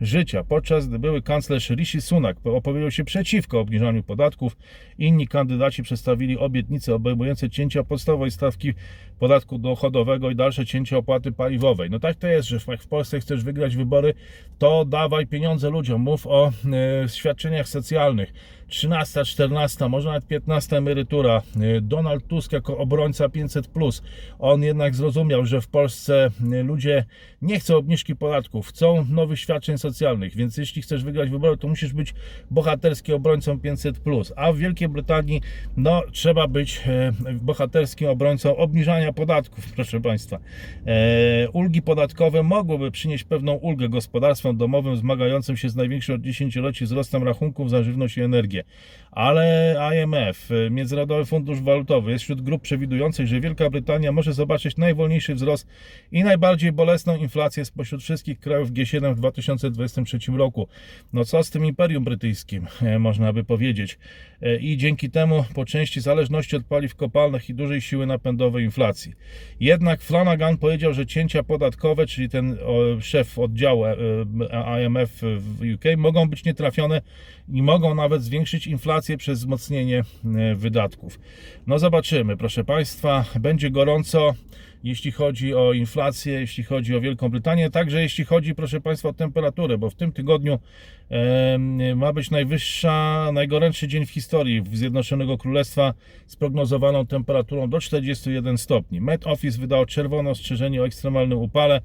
życia. 0.00 0.44
Podczas 0.44 0.88
gdy 0.88 0.98
były 0.98 1.22
kanclerz 1.22 1.70
Rishi 1.70 2.00
Sunak 2.00 2.36
opowiedział 2.44 2.90
się 2.90 3.04
przeciwko 3.04 3.60
obniżaniu 3.60 4.02
podatków, 4.02 4.56
inni 4.98 5.28
kandydaci 5.28 5.82
przedstawili 5.82 6.38
obietnice 6.38 6.94
obejmujące 6.94 7.50
cięcia 7.50 7.84
podstawowej 7.84 8.30
stawki 8.30 8.72
podatku 9.18 9.58
dochodowego 9.58 10.30
i 10.30 10.36
dalsze 10.36 10.66
cięcie 10.66 10.98
opłaty 10.98 11.32
paliwowej. 11.32 11.90
No 11.90 12.00
tak 12.00 12.16
to 12.16 12.26
jest, 12.26 12.48
że 12.48 12.58
jak 12.68 12.82
w 12.82 12.86
Polsce 12.86 13.20
chcesz 13.20 13.44
wygrać 13.44 13.76
wybory, 13.76 14.14
to 14.58 14.84
dawaj 14.84 15.26
pieniądze 15.26 15.70
ludziom, 15.70 16.00
mów 16.00 16.26
o 16.26 16.52
e, 17.04 17.08
świadczeniach 17.08 17.68
socjalnych. 17.68 18.32
13, 18.68 19.24
14, 19.24 19.88
może 19.88 20.08
nawet 20.08 20.26
15 20.26 20.76
emerytura. 20.76 21.42
E, 21.60 21.80
Donald 21.80 22.26
Tusk 22.26 22.52
jako 22.52 22.78
obrońca 22.78 23.28
500, 23.28 23.70
on 24.38 24.62
jednak 24.62 24.94
zrozumiał, 24.94 25.46
że 25.46 25.60
w 25.60 25.68
Polsce 25.68 26.30
e, 26.52 26.62
ludzie 26.62 27.04
nie 27.42 27.60
chcą 27.60 27.76
obniżki 27.76 28.16
podatków, 28.16 28.68
chcą 28.68 29.04
nowych 29.10 29.40
świadczeń 29.40 29.78
socjalnych, 29.78 30.36
więc 30.36 30.56
jeśli 30.56 30.82
chcesz 30.82 31.04
wygrać 31.04 31.30
wybory, 31.30 31.56
to 31.56 31.68
musisz 31.68 31.92
być 31.92 32.14
bohaterskim 32.50 33.14
obrońcą 33.14 33.60
500, 33.60 34.00
a 34.36 34.52
w 34.52 34.56
Wielkiej 34.56 34.88
Brytanii 34.88 35.40
no, 35.76 36.02
trzeba 36.12 36.48
być 36.48 36.80
e, 36.86 37.12
bohaterskim 37.32 38.08
obrońcą 38.08 38.56
obniżania 38.56 39.12
podatków, 39.12 39.72
proszę 39.76 40.00
Państwa. 40.00 40.38
Ulgi 41.52 41.82
podatkowe 41.82 42.42
mogłyby 42.42 42.90
przynieść 42.90 43.24
pewną 43.24 43.52
ulgę 43.54 43.88
gospodarstwom 43.88 44.56
domowym 44.56 44.96
zmagającym 44.96 45.56
się 45.56 45.68
z 45.68 45.76
największym 45.76 46.14
od 46.14 46.20
dziesięcioleci 46.20 46.84
wzrostem 46.84 47.22
rachunków 47.22 47.70
za 47.70 47.82
żywność 47.82 48.16
i 48.16 48.22
energię. 48.22 48.57
Ale 49.10 49.76
IMF, 49.94 50.50
e, 50.50 50.70
Międzynarodowy 50.70 51.26
Fundusz 51.26 51.60
Walutowy, 51.60 52.12
jest 52.12 52.24
wśród 52.24 52.40
grup 52.40 52.62
przewidujących, 52.62 53.26
że 53.26 53.40
Wielka 53.40 53.70
Brytania 53.70 54.12
może 54.12 54.32
zobaczyć 54.32 54.76
najwolniejszy 54.76 55.34
wzrost 55.34 55.66
i 56.12 56.24
najbardziej 56.24 56.72
bolesną 56.72 57.16
inflację 57.16 57.64
spośród 57.64 58.02
wszystkich 58.02 58.40
krajów 58.40 58.72
G7 58.72 59.14
w 59.14 59.16
2023 59.16 60.18
roku. 60.36 60.68
No 61.12 61.24
co 61.24 61.42
z 61.42 61.50
tym 61.50 61.64
Imperium 61.64 62.04
Brytyjskim, 62.04 62.66
e, 62.82 62.98
można 62.98 63.32
by 63.32 63.44
powiedzieć. 63.44 63.98
E, 64.42 64.56
I 64.56 64.76
dzięki 64.76 65.10
temu 65.10 65.44
po 65.54 65.64
części 65.64 66.00
zależności 66.00 66.56
od 66.56 66.64
paliw 66.64 66.94
kopalnych 66.94 67.50
i 67.50 67.54
dużej 67.54 67.80
siły 67.80 68.06
napędowej 68.06 68.64
inflacji. 68.64 69.12
Jednak 69.60 70.00
Flanagan 70.00 70.58
powiedział, 70.58 70.94
że 70.94 71.06
cięcia 71.06 71.42
podatkowe, 71.42 72.06
czyli 72.06 72.28
ten 72.28 72.56
szef 73.00 73.38
oddziału 73.38 73.84
e, 73.84 73.96
IMF 74.84 75.22
w 75.22 75.60
UK, 75.74 75.84
mogą 75.96 76.28
być 76.28 76.44
nietrafione 76.44 77.02
i 77.52 77.62
mogą 77.62 77.94
nawet 77.94 78.22
zwiększyć 78.22 78.47
inflację 78.66 79.16
przez 79.16 79.38
wzmocnienie 79.38 80.04
e, 80.24 80.54
wydatków. 80.54 81.20
No 81.66 81.78
zobaczymy, 81.78 82.36
proszę 82.36 82.64
Państwa, 82.64 83.24
będzie 83.40 83.70
gorąco 83.70 84.34
jeśli 84.84 85.12
chodzi 85.12 85.54
o 85.54 85.72
inflację, 85.72 86.32
jeśli 86.32 86.64
chodzi 86.64 86.96
o 86.96 87.00
Wielką 87.00 87.28
Brytanię, 87.28 87.70
także 87.70 88.02
jeśli 88.02 88.24
chodzi, 88.24 88.54
proszę 88.54 88.80
Państwa, 88.80 89.08
o 89.08 89.12
temperaturę, 89.12 89.78
bo 89.78 89.90
w 89.90 89.94
tym 89.94 90.12
tygodniu 90.12 90.58
ma 91.96 92.12
być 92.12 92.30
najwyższa, 92.30 93.28
najgorętszy 93.32 93.88
dzień 93.88 94.06
w 94.06 94.10
historii 94.10 94.62
Zjednoczonego 94.72 95.38
Królestwa 95.38 95.94
z 96.26 96.36
prognozowaną 96.36 97.06
temperaturą 97.06 97.70
do 97.70 97.80
41 97.80 98.58
stopni. 98.58 99.00
Met 99.00 99.26
Office 99.26 99.60
wydał 99.60 99.86
czerwone 99.86 100.30
ostrzeżenie 100.30 100.82
o 100.82 100.86
ekstremalnym 100.86 101.38
upale 101.38 101.80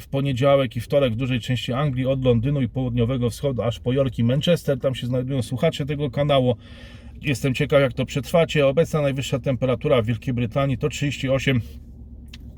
w 0.00 0.08
poniedziałek 0.08 0.76
i 0.76 0.80
wtorek 0.80 1.12
w 1.12 1.16
dużej 1.16 1.40
części 1.40 1.72
Anglii, 1.72 2.06
od 2.06 2.24
Londynu 2.24 2.60
i 2.62 2.68
południowego 2.68 3.30
wschodu 3.30 3.62
aż 3.62 3.80
po 3.80 3.92
York 3.92 4.18
i 4.18 4.24
Manchester. 4.24 4.78
Tam 4.78 4.94
się 4.94 5.06
znajdują 5.06 5.42
słuchacze 5.42 5.86
tego 5.86 6.10
kanału. 6.10 6.56
Jestem 7.22 7.54
ciekaw, 7.54 7.80
jak 7.80 7.92
to 7.92 8.06
przetrwacie. 8.06 8.66
Obecna 8.66 9.02
najwyższa 9.02 9.38
temperatura 9.38 10.02
w 10.02 10.06
Wielkiej 10.06 10.34
Brytanii 10.34 10.78
to 10.78 10.88
38 10.88 11.60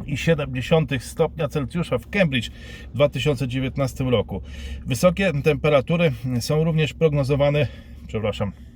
i 0.07 0.17
0,7 0.17 0.99
stopnia 0.99 1.49
Celsjusza 1.49 1.99
w 1.99 2.11
Cambridge 2.11 2.51
w 2.91 2.95
2019 2.95 4.05
roku. 4.05 4.43
Wysokie 4.87 5.33
temperatury 5.45 6.13
są 6.41 6.65
również 6.65 6.95
prognozowane, 6.95 7.67
przepraszam, 8.07 8.49
e, 8.49 8.72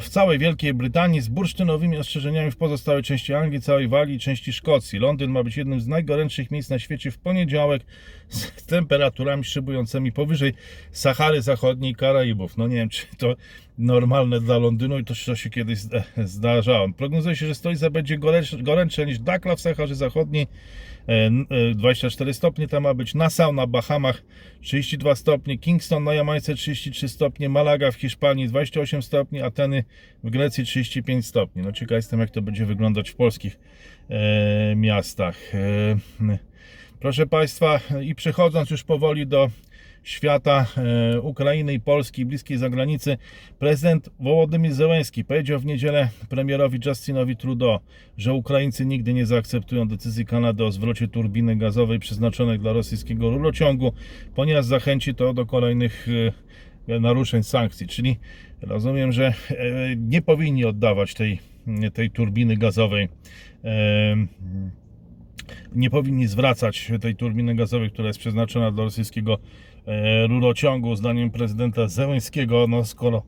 w 0.00 0.08
całej 0.08 0.38
Wielkiej 0.38 0.74
Brytanii 0.74 1.20
z 1.20 1.28
bursztynowymi 1.28 1.96
ostrzeżeniami 1.96 2.50
w 2.50 2.56
pozostałej 2.56 3.02
części 3.02 3.34
Anglii, 3.34 3.60
całej 3.60 3.88
Walii 3.88 4.16
i 4.16 4.18
części 4.18 4.52
Szkocji. 4.52 4.98
Londyn 4.98 5.30
ma 5.30 5.42
być 5.42 5.56
jednym 5.56 5.80
z 5.80 5.86
najgorętszych 5.86 6.50
miejsc 6.50 6.70
na 6.70 6.78
świecie 6.78 7.10
w 7.10 7.18
poniedziałek 7.18 7.82
z 8.28 8.66
temperaturami 8.66 9.44
szybującymi 9.44 10.12
powyżej 10.12 10.54
Sahary 10.92 11.42
Zachodniej 11.42 11.92
i 11.92 11.94
Karaibów. 11.94 12.56
No 12.56 12.68
nie 12.68 12.76
wiem, 12.76 12.88
czy 12.88 13.06
to 13.18 13.34
normalne 13.78 14.40
dla 14.40 14.58
Londynu 14.58 14.98
i 14.98 15.04
to, 15.04 15.14
to 15.26 15.36
się 15.36 15.50
kiedyś 15.50 15.78
zda- 15.78 16.04
zdarzało. 16.24 16.92
Prognozuje 16.92 17.36
się, 17.36 17.46
że 17.46 17.54
stolica 17.54 17.90
będzie 17.90 18.18
goręcz, 18.18 18.56
gorętsza 18.56 19.04
niż 19.04 19.18
Dakla 19.18 19.56
w 19.56 19.60
Saharze 19.60 19.94
Zachodniej. 19.94 20.46
E, 21.08 21.26
n- 21.26 21.46
e, 21.50 21.74
24 21.74 22.34
stopnie 22.34 22.68
tam 22.68 22.82
ma 22.82 22.94
być 22.94 23.14
Nassau 23.14 23.52
na 23.52 23.66
Bahamach 23.66 24.22
32 24.60 25.14
stopnie, 25.14 25.58
Kingston 25.58 26.04
na 26.04 26.14
Jamajce 26.14 26.54
33 26.54 27.08
stopnie, 27.08 27.48
Malaga 27.48 27.90
w 27.90 27.94
Hiszpanii 27.94 28.48
28 28.48 29.02
stopni, 29.02 29.42
Ateny 29.42 29.84
w 30.24 30.30
Grecji 30.30 30.64
35 30.64 31.26
stopni. 31.26 31.62
No 31.62 31.72
ciekaw 31.72 31.96
jestem 31.96 32.20
jak 32.20 32.30
to 32.30 32.42
będzie 32.42 32.66
wyglądać 32.66 33.10
w 33.10 33.14
polskich 33.14 33.58
e, 34.10 34.76
miastach. 34.76 35.54
E, 35.54 35.98
proszę 37.00 37.26
Państwa 37.26 37.80
i 38.02 38.14
przechodząc 38.14 38.70
już 38.70 38.84
powoli 38.84 39.26
do 39.26 39.50
świata 40.08 40.66
e, 41.14 41.20
Ukrainy 41.20 41.72
i 41.72 41.80
Polski, 41.80 42.26
bliskiej 42.26 42.58
zagranicy, 42.58 43.18
prezydent 43.58 44.10
Wołodymyr 44.20 44.72
Zełenski 44.72 45.24
powiedział 45.24 45.60
w 45.60 45.66
niedzielę 45.66 46.08
premierowi 46.28 46.78
Justinowi 46.86 47.36
Trudeau, 47.36 47.78
że 48.16 48.32
Ukraińcy 48.32 48.86
nigdy 48.86 49.14
nie 49.14 49.26
zaakceptują 49.26 49.88
decyzji 49.88 50.26
Kanady 50.26 50.64
o 50.64 50.72
zwrocie 50.72 51.08
turbiny 51.08 51.56
gazowej 51.56 51.98
przeznaczonej 51.98 52.58
dla 52.58 52.72
rosyjskiego 52.72 53.30
rurociągu, 53.30 53.92
ponieważ 54.34 54.64
zachęci 54.64 55.14
to 55.14 55.34
do 55.34 55.46
kolejnych 55.46 56.06
e, 56.88 57.00
naruszeń 57.00 57.42
sankcji. 57.42 57.86
Czyli 57.86 58.16
rozumiem, 58.60 59.12
że 59.12 59.26
e, 59.26 59.34
nie 59.96 60.22
powinni 60.22 60.64
oddawać 60.64 61.14
tej, 61.14 61.38
tej 61.94 62.10
turbiny 62.10 62.56
gazowej. 62.56 63.08
Nie 65.74 65.90
powinni 65.90 66.26
zwracać 66.26 66.92
tej 67.00 67.16
turbiny 67.16 67.54
gazowej, 67.54 67.90
która 67.90 68.08
jest 68.08 68.18
przeznaczona 68.18 68.70
dla 68.70 68.84
rosyjskiego 68.84 69.38
rurociągu. 70.28 70.96
Zdaniem 70.96 71.30
prezydenta 71.30 71.88
Zełenskiego, 71.88 72.66
no 72.68 72.84
skoro, 72.84 73.22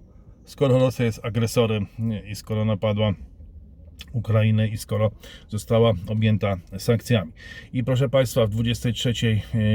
skoro 0.44 0.78
Rosja 0.78 1.04
jest 1.04 1.24
agresorem 1.24 1.86
i 2.30 2.34
skoro 2.34 2.64
napadła 2.64 3.12
Ukrainę 4.12 4.68
i 4.68 4.76
skoro 4.76 5.10
została 5.48 5.92
objęta 6.06 6.56
sankcjami. 6.78 7.32
I 7.72 7.84
proszę 7.84 8.08
Państwa, 8.08 8.46
w 8.46 8.50
23 8.50 9.12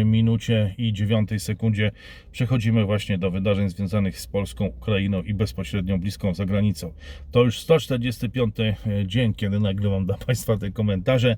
minucie 0.06 0.76
i 0.78 0.94
9 0.94 1.30
sekundzie 1.38 1.92
przechodzimy 2.32 2.86
właśnie 2.86 3.18
do 3.18 3.32
wydarzeń 3.32 3.70
związanych 3.70 4.20
z 4.20 4.28
Polską, 4.28 4.66
Ukrainą 4.66 5.22
i 5.22 5.34
bezpośrednią 5.34 6.00
bliską 6.00 6.34
zagranicą. 6.34 6.94
To 7.32 7.44
już 7.44 7.60
145 7.60 8.56
dzień, 9.06 9.34
kiedy 9.34 9.60
nagrywam 9.60 10.06
dla 10.06 10.18
Państwa 10.18 10.58
te 10.58 10.72
komentarze. 10.72 11.36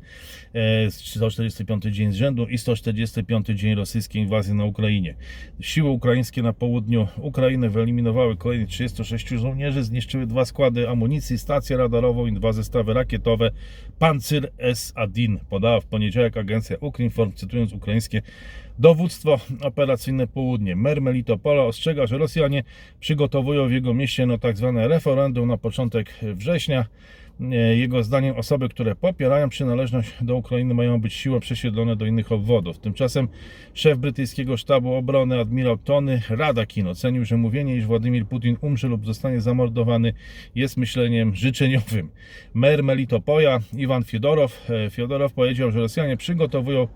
E, 0.54 0.92
145 0.92 1.84
dzień 1.84 2.12
z 2.12 2.16
rzędu 2.16 2.48
i 2.48 2.58
145 2.58 3.48
dzień 3.48 3.76
rosyjskiej 3.76 4.22
inwazji 4.22 4.54
na 4.54 4.66
Ukrainie. 4.66 5.16
Siły 5.62 5.90
ukraińskie 5.90 6.42
na 6.42 6.54
południu 6.54 7.08
Ukrainy 7.18 7.70
wyeliminowały 7.70 8.38
kolejnych 8.38 8.70
36 8.70 9.28
żołnierzy, 9.28 9.84
zniszczyły 9.84 10.28
dwa 10.28 10.46
składy 10.46 10.90
amunicji, 10.90 11.38
stację 11.38 11.78
radarową 11.78 12.26
i 12.26 12.34
dwa 12.34 12.54
zestawy 12.54 12.77
rakietowe 12.84 13.52
Pancyr 14.00 14.52
S-Adin, 14.58 15.40
podała 15.50 15.80
w 15.80 15.86
poniedziałek 15.86 16.38
agencja 16.38 16.78
Ukrinform, 16.82 17.32
cytując 17.32 17.74
ukraińskie 17.74 18.22
dowództwo 18.80 19.40
operacyjne 19.62 20.28
Południe. 20.28 20.76
Mer 20.76 21.02
Melitopola 21.02 21.64
ostrzega, 21.64 22.08
że 22.08 22.18
Rosjanie 22.18 22.64
przygotowują 23.00 23.68
w 23.68 23.72
jego 23.72 23.94
mieście 23.94 24.26
no 24.26 24.38
tak 24.38 24.58
zwane 24.58 24.88
referendum 24.88 25.48
na 25.48 25.58
początek 25.58 26.14
września. 26.22 26.86
Jego 27.76 28.04
zdaniem 28.04 28.36
osoby, 28.36 28.70
które 28.70 28.96
popierają 28.96 29.50
przynależność 29.50 30.14
do 30.22 30.36
Ukrainy 30.36 30.74
mają 30.74 31.02
być 31.02 31.14
siłą 31.14 31.40
przesiedlone 31.40 31.96
do 31.96 32.06
innych 32.06 32.32
obwodów. 32.32 32.80
Tymczasem 32.80 33.28
szef 33.74 33.98
brytyjskiego 33.98 34.58
sztabu 34.58 34.94
obrony 34.94 35.40
admirał 35.40 35.78
Tony 35.78 36.22
Radakin 36.30 36.88
ocenił, 36.88 37.26
że 37.26 37.38
mówienie, 37.38 37.76
iż 37.76 37.86
Władimir 37.86 38.26
Putin 38.26 38.58
umrze 38.62 38.88
lub 38.88 39.06
zostanie 39.06 39.42
zamordowany 39.42 40.14
jest 40.56 40.78
myśleniem 40.78 41.36
życzeniowym. 41.36 42.10
Mer 42.54 42.84
Melitopoja 42.84 43.60
Iwan 43.78 44.04
Fiodorow, 44.04 44.70
e, 44.70 44.90
Fiodorow 44.90 45.34
powiedział, 45.34 45.72
że 45.72 45.80
Rosjanie 45.80 46.18
przygotowują 46.18 46.88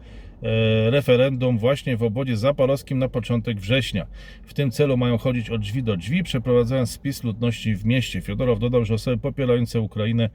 referendum 0.89 1.57
właśnie 1.57 1.97
w 1.97 2.03
obwodzie 2.03 2.37
zaporowskim 2.37 2.99
na 2.99 3.09
początek 3.09 3.59
września. 3.59 4.07
W 4.43 4.53
tym 4.53 4.71
celu 4.71 4.97
mają 4.97 5.17
chodzić 5.17 5.49
od 5.49 5.61
drzwi 5.61 5.83
do 5.83 5.97
drzwi, 5.97 6.23
przeprowadzając 6.23 6.91
spis 6.91 7.23
ludności 7.23 7.75
w 7.75 7.85
mieście. 7.85 8.21
Fiodorow 8.21 8.59
dodał, 8.59 8.85
że 8.85 8.93
osoby 8.93 9.17
popierające 9.17 9.81
Ukrainę 9.81 10.29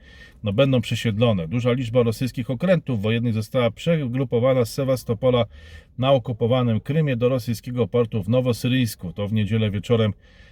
no, 0.45 0.53
będą 0.53 0.81
przesiedlone. 0.81 1.49
Duża 1.49 1.73
liczba 1.73 2.03
rosyjskich 2.03 2.51
okrętów 2.51 3.03
wojennych 3.03 3.35
została 3.35 3.71
przegrupowana 3.71 4.65
z 4.65 4.75
Sewastopola 4.75 5.45
na 5.99 6.13
okupowanym 6.13 6.81
Krymie 6.81 7.17
do 7.17 7.29
rosyjskiego 7.29 7.89
portu 7.89 8.23
w 8.23 8.29
Nowosyryjsku. 8.29 9.13
To 9.13 9.29
w 9.29 9.33
niedzielę 9.33 9.71
wieczorem 9.71 10.07
em, 10.07 10.13
em, 10.13 10.15
em, 10.15 10.46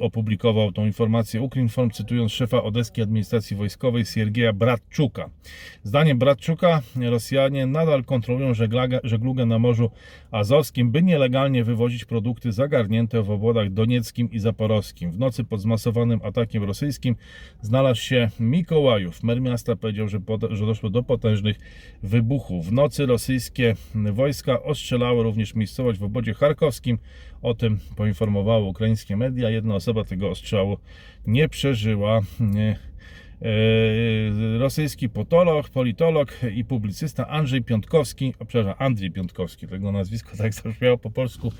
opublikował 0.00 0.72
tą 0.72 0.86
informację 0.86 1.42
Ukrinform, 1.42 1.90
cytując 1.90 2.32
szefa 2.32 2.62
odeskiej 2.62 3.04
administracji 3.04 3.56
wojskowej 3.56 4.04
Siergieja 4.04 4.52
Bratczuka. 4.52 5.30
Zdaniem 5.82 6.18
Bratczuka 6.18 6.82
Rosjanie 6.96 7.66
nadal 7.66 8.04
kontrolują 8.04 8.52
żeglugę 9.04 9.46
na 9.46 9.58
Morzu 9.58 9.90
Azowskim, 10.30 10.90
by 10.90 11.02
nielegalnie 11.02 11.64
wywozić 11.64 12.04
produkty 12.04 12.52
zagarnięte 12.52 13.22
w 13.22 13.30
obwodach 13.30 13.72
donieckim 13.72 14.30
i 14.30 14.38
zaporowskim. 14.38 15.10
W 15.10 15.18
nocy 15.18 15.44
pod 15.44 15.60
zmasowanym 15.60 16.20
atakiem 16.22 16.64
rosyjskim 16.64 17.16
znalazł 17.62 18.00
się 18.00 18.30
Mikołajów. 18.40 19.22
Mer 19.22 19.40
miasta 19.40 19.76
powiedział, 19.76 20.08
że, 20.08 20.18
że 20.50 20.66
doszło 20.66 20.90
do 20.90 21.02
potężnych 21.02 21.56
wybuchów. 22.02 22.66
W 22.66 22.72
nocy 22.72 23.06
rosyjskie 23.06 23.74
wojska 23.94 24.62
ostrzelały 24.62 25.22
również 25.22 25.54
miejscowość 25.54 25.98
w 25.98 26.04
obwodzie 26.04 26.34
charkowskim. 26.34 26.98
O 27.42 27.54
tym 27.54 27.78
poinformowały 27.96 28.64
ukraińskie 28.64 29.16
media. 29.16 29.50
Jedna 29.50 29.74
osoba 29.74 30.04
tego 30.04 30.30
ostrzału 30.30 30.78
nie 31.26 31.48
przeżyła. 31.48 32.20
E, 33.42 34.58
Rosyjski 34.58 35.08
potolog, 35.08 35.68
politolog 35.68 36.32
i 36.54 36.64
publicysta 36.64 37.28
Andrzej 37.28 37.62
Piątkowski, 37.62 38.34
przepraszam, 38.48 38.74
Andrzej 38.78 39.10
Piątkowski, 39.10 39.68
tego 39.68 39.92
nazwisko 39.92 40.36
tak 40.36 40.54
zabrzmiało 40.54 40.98
po 40.98 41.10
polsku, 41.10 41.52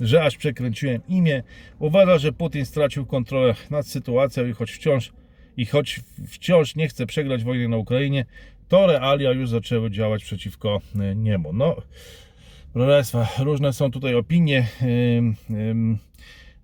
że 0.00 0.24
aż 0.24 0.36
przekręciłem 0.36 1.00
imię, 1.08 1.42
uważa, 1.78 2.18
że 2.18 2.32
Putin 2.32 2.64
stracił 2.64 3.06
kontrolę 3.06 3.54
nad 3.70 3.86
sytuacją 3.86 4.46
i 4.46 4.52
choć 4.52 4.72
wciąż 4.72 5.12
i 5.56 5.66
choć 5.66 6.00
wciąż 6.28 6.76
nie 6.76 6.88
chce 6.88 7.06
przegrać 7.06 7.44
wojny 7.44 7.68
na 7.68 7.76
Ukrainie, 7.76 8.24
to 8.68 8.86
realia 8.86 9.32
już 9.32 9.48
zaczęły 9.48 9.90
działać 9.90 10.24
przeciwko 10.24 10.80
niemu. 11.16 11.52
No, 11.52 11.76
proszę 12.72 12.88
Państwa, 12.88 13.28
różne 13.38 13.72
są 13.72 13.90
tutaj 13.90 14.14
opinie. 14.14 14.66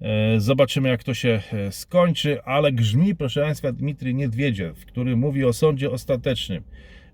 E, 0.03 0.41
Zobaczymy, 0.41 0.89
jak 0.89 1.05
to 1.05 1.15
się 1.15 1.43
e, 1.53 1.73
skończy, 1.73 2.43
ale 2.43 2.73
grzmi, 2.73 3.15
proszę 3.15 3.43
Państwa, 3.43 3.73
Dmitrij 3.73 4.15
Niedwiedziew, 4.15 4.87
który 4.87 5.17
mówi 5.17 5.45
o 5.45 5.53
sądzie 5.53 5.91
ostatecznym. 5.91 6.63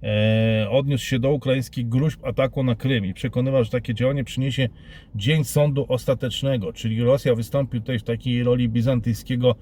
E, 0.03 0.71
odniósł 0.71 1.05
się 1.05 1.19
do 1.19 1.31
ukraińskich 1.31 1.89
gruźb 1.89 2.25
ataku 2.25 2.63
na 2.63 2.75
Krym 2.75 3.07
i 3.07 3.15
przekonywał, 3.15 3.65
że 3.65 3.71
takie 3.71 3.95
działanie 3.95 4.25
przyniesie 4.25 4.69
dzień 5.15 5.45
sądu 5.45 5.87
ostatecznego, 5.89 6.73
czyli 6.73 7.03
Rosja 7.03 7.35
wystąpi 7.35 7.81
tutaj 7.81 7.99
w 7.99 8.03
takiej 8.03 8.43
roli 8.43 8.69
bizantyjskiego 8.69 9.55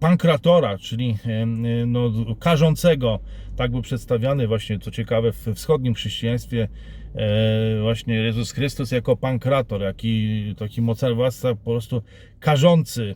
pankratora, 0.00 0.78
czyli 0.78 1.16
e, 1.26 1.46
no, 1.86 2.12
karzącego, 2.40 3.20
tak 3.56 3.70
był 3.70 3.82
przedstawiany 3.82 4.48
właśnie, 4.48 4.78
co 4.78 4.90
ciekawe, 4.90 5.32
w 5.32 5.46
wschodnim 5.54 5.94
chrześcijaństwie 5.94 6.68
e, 7.14 7.80
właśnie 7.80 8.14
Jezus 8.14 8.52
Chrystus 8.52 8.92
jako 8.92 9.16
pankrator, 9.16 9.82
jaki 9.82 10.54
taki 10.58 10.82
mocarstwa 10.82 11.54
po 11.54 11.70
prostu 11.70 12.02
karzący, 12.40 13.14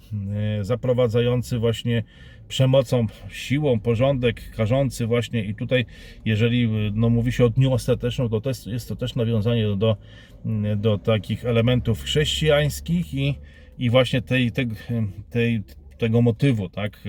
e, 0.60 0.64
zaprowadzający 0.64 1.58
właśnie 1.58 2.02
przemocą, 2.48 3.06
siłą, 3.28 3.80
porządek, 3.80 4.50
karzący 4.50 5.06
właśnie. 5.06 5.44
I 5.44 5.54
tutaj, 5.54 5.86
jeżeli 6.24 6.68
no, 6.94 7.10
mówi 7.10 7.32
się 7.32 7.44
o 7.44 7.50
dniu 7.50 7.72
ostatecznym, 7.72 8.28
to, 8.28 8.50
jest 8.66 8.88
to 8.88 8.96
też 8.96 9.14
nawiązanie 9.14 9.62
do, 9.62 9.76
do, 9.76 9.96
do 10.76 10.98
takich 10.98 11.44
elementów 11.44 12.02
chrześcijańskich 12.02 13.14
i, 13.14 13.38
i 13.78 13.90
właśnie 13.90 14.22
tej, 14.22 14.52
tej, 14.52 14.68
tej, 15.30 15.62
tego 15.98 16.22
motywu, 16.22 16.68
tak, 16.68 17.00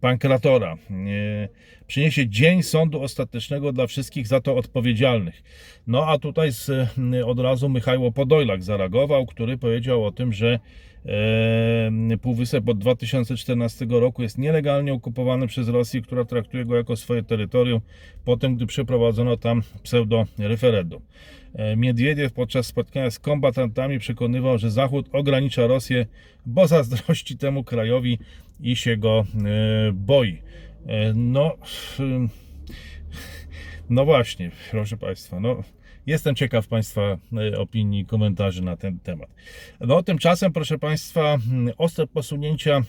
pankratora. 0.00 0.76
E, 0.90 1.48
Przyniesie 1.88 2.28
dzień 2.28 2.62
sądu 2.62 3.02
ostatecznego 3.02 3.72
dla 3.72 3.86
wszystkich 3.86 4.26
za 4.26 4.40
to 4.40 4.56
odpowiedzialnych. 4.56 5.42
No 5.86 6.06
a 6.06 6.18
tutaj 6.18 6.52
z, 6.52 6.70
od 7.26 7.40
razu 7.40 7.68
Michał 7.68 8.12
Podojlak 8.12 8.62
zareagował, 8.62 9.26
który 9.26 9.58
powiedział 9.58 10.04
o 10.04 10.12
tym, 10.12 10.32
że 10.32 10.58
e, 11.06 12.18
Półwysep 12.22 12.68
od 12.68 12.78
2014 12.78 13.86
roku 13.90 14.22
jest 14.22 14.38
nielegalnie 14.38 14.92
okupowany 14.92 15.46
przez 15.46 15.68
Rosję, 15.68 16.02
która 16.02 16.24
traktuje 16.24 16.64
go 16.64 16.76
jako 16.76 16.96
swoje 16.96 17.22
terytorium, 17.22 17.80
po 18.24 18.36
tym 18.36 18.56
gdy 18.56 18.66
przeprowadzono 18.66 19.36
tam 19.36 19.62
pseudo-referendum. 19.82 21.00
E, 21.54 21.76
Miedwiediew 21.76 22.32
podczas 22.32 22.66
spotkania 22.66 23.10
z 23.10 23.18
kombatantami 23.18 23.98
przekonywał, 23.98 24.58
że 24.58 24.70
Zachód 24.70 25.08
ogranicza 25.12 25.66
Rosję, 25.66 26.06
bo 26.46 26.66
zazdrości 26.66 27.38
temu 27.38 27.64
krajowi 27.64 28.18
i 28.60 28.76
się 28.76 28.96
go 28.96 29.24
e, 29.44 29.92
boi. 29.92 30.42
E, 30.86 31.12
No, 31.14 31.56
no 33.90 34.04
właśnie, 34.04 34.50
proszę 34.70 34.96
Państwa, 34.96 35.40
no, 35.40 35.62
jestem 36.08 36.34
ciekaw 36.34 36.66
Państwa 36.66 37.18
e, 37.52 37.58
opinii, 37.58 38.06
komentarzy 38.06 38.62
na 38.62 38.76
ten 38.76 38.98
temat. 38.98 39.28
No, 39.80 40.02
tymczasem, 40.02 40.52
proszę 40.52 40.78
Państwa, 40.78 41.38
ostre 41.78 42.06
posunięcia 42.06 42.80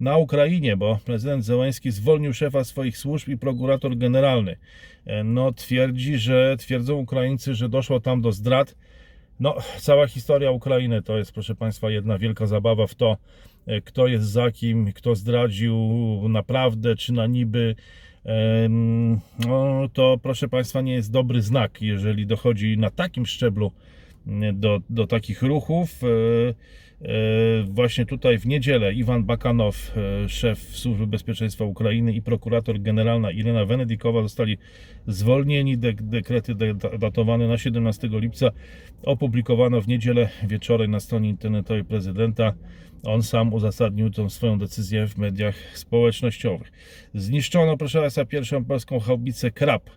na 0.00 0.16
Ukrainie, 0.16 0.76
bo 0.76 0.98
prezydent 1.04 1.44
Zełański 1.44 1.90
zwolnił 1.90 2.32
szefa 2.32 2.64
swoich 2.64 2.98
służb 2.98 3.28
i 3.28 3.38
prokurator 3.38 3.96
generalny. 3.96 4.56
E, 5.06 5.24
No, 5.24 5.52
twierdzi, 5.52 6.18
że 6.18 6.56
twierdzą 6.58 6.94
Ukraińcy, 6.94 7.54
że 7.54 7.68
doszło 7.68 8.00
tam 8.00 8.20
do 8.20 8.32
zdrad. 8.32 8.76
No, 9.40 9.56
cała 9.78 10.06
historia 10.06 10.50
Ukrainy 10.50 11.02
to 11.02 11.18
jest, 11.18 11.32
proszę 11.32 11.54
Państwa, 11.54 11.90
jedna 11.90 12.18
wielka 12.18 12.46
zabawa 12.46 12.86
w 12.86 12.94
to, 12.94 13.16
e, 13.66 13.80
kto 13.80 14.06
jest 14.06 14.26
za 14.26 14.50
kim, 14.50 14.92
kto 14.92 15.14
zdradził 15.14 15.76
naprawdę, 16.28 16.96
czy 16.96 17.12
na 17.12 17.26
niby. 17.26 17.74
No, 19.48 19.88
to 19.92 20.18
proszę 20.22 20.48
Państwa, 20.48 20.80
nie 20.80 20.92
jest 20.92 21.10
dobry 21.12 21.42
znak, 21.42 21.82
jeżeli 21.82 22.26
dochodzi 22.26 22.78
na 22.78 22.90
takim 22.90 23.26
szczeblu 23.26 23.72
do, 24.52 24.80
do 24.90 25.06
takich 25.06 25.42
ruchów. 25.42 26.00
E, 26.04 26.08
e, 27.08 27.64
Właśnie 27.64 28.06
tutaj 28.06 28.38
w 28.38 28.46
niedzielę 28.46 28.94
Iwan 28.94 29.24
Bakanow, 29.24 29.92
e, 30.24 30.28
szef 30.28 30.58
Służby 30.58 31.06
Bezpieczeństwa 31.06 31.64
Ukrainy 31.64 32.12
i 32.12 32.22
prokurator 32.22 32.80
generalna 32.80 33.30
Irena 33.30 33.64
Wenedikowa 33.64 34.22
zostali 34.22 34.58
zwolnieni. 35.06 35.78
Dek 35.78 36.02
dekrety 36.02 36.54
de- 36.54 36.74
datowane 36.98 37.48
na 37.48 37.58
17 37.58 38.08
lipca 38.20 38.50
opublikowano 39.02 39.80
w 39.80 39.88
niedzielę 39.88 40.28
wieczorem 40.48 40.90
na 40.90 41.00
stronie 41.00 41.28
internetowej 41.28 41.84
prezydenta. 41.84 42.54
On 43.02 43.22
sam 43.22 43.54
uzasadnił 43.54 44.10
tą 44.10 44.28
swoją 44.30 44.58
decyzję 44.58 45.06
w 45.06 45.18
mediach 45.18 45.54
społecznościowych. 45.74 46.72
Zniszczono, 47.14 47.76
proszę 47.76 48.00
Państwa, 48.00 48.24
pierwszą 48.24 48.64
polską 48.64 49.00
haubicę 49.00 49.50
Krab. 49.50 49.90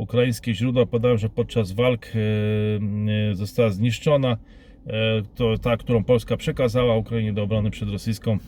Ukraińskie 0.00 0.54
źródła 0.54 0.86
podają, 0.86 1.16
że 1.16 1.28
podczas 1.28 1.72
walk 1.72 2.06
e, 2.06 2.10
e, 3.30 3.34
została 3.34 3.70
zniszczona. 3.70 4.36
E, 4.86 5.22
To 5.34 5.58
ta, 5.58 5.76
którą 5.76 6.04
Polska 6.04 6.36
przekazała 6.36 6.96
Ukrainie 6.96 7.32
do 7.32 7.42
obrony 7.42 7.70
przed 7.70 7.90
rosyjską 7.90 8.38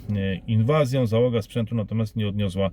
inwazją. 0.46 1.06
Załoga 1.06 1.42
sprzętu 1.42 1.74
natomiast 1.74 2.16
nie 2.16 2.28
odniosła 2.28 2.70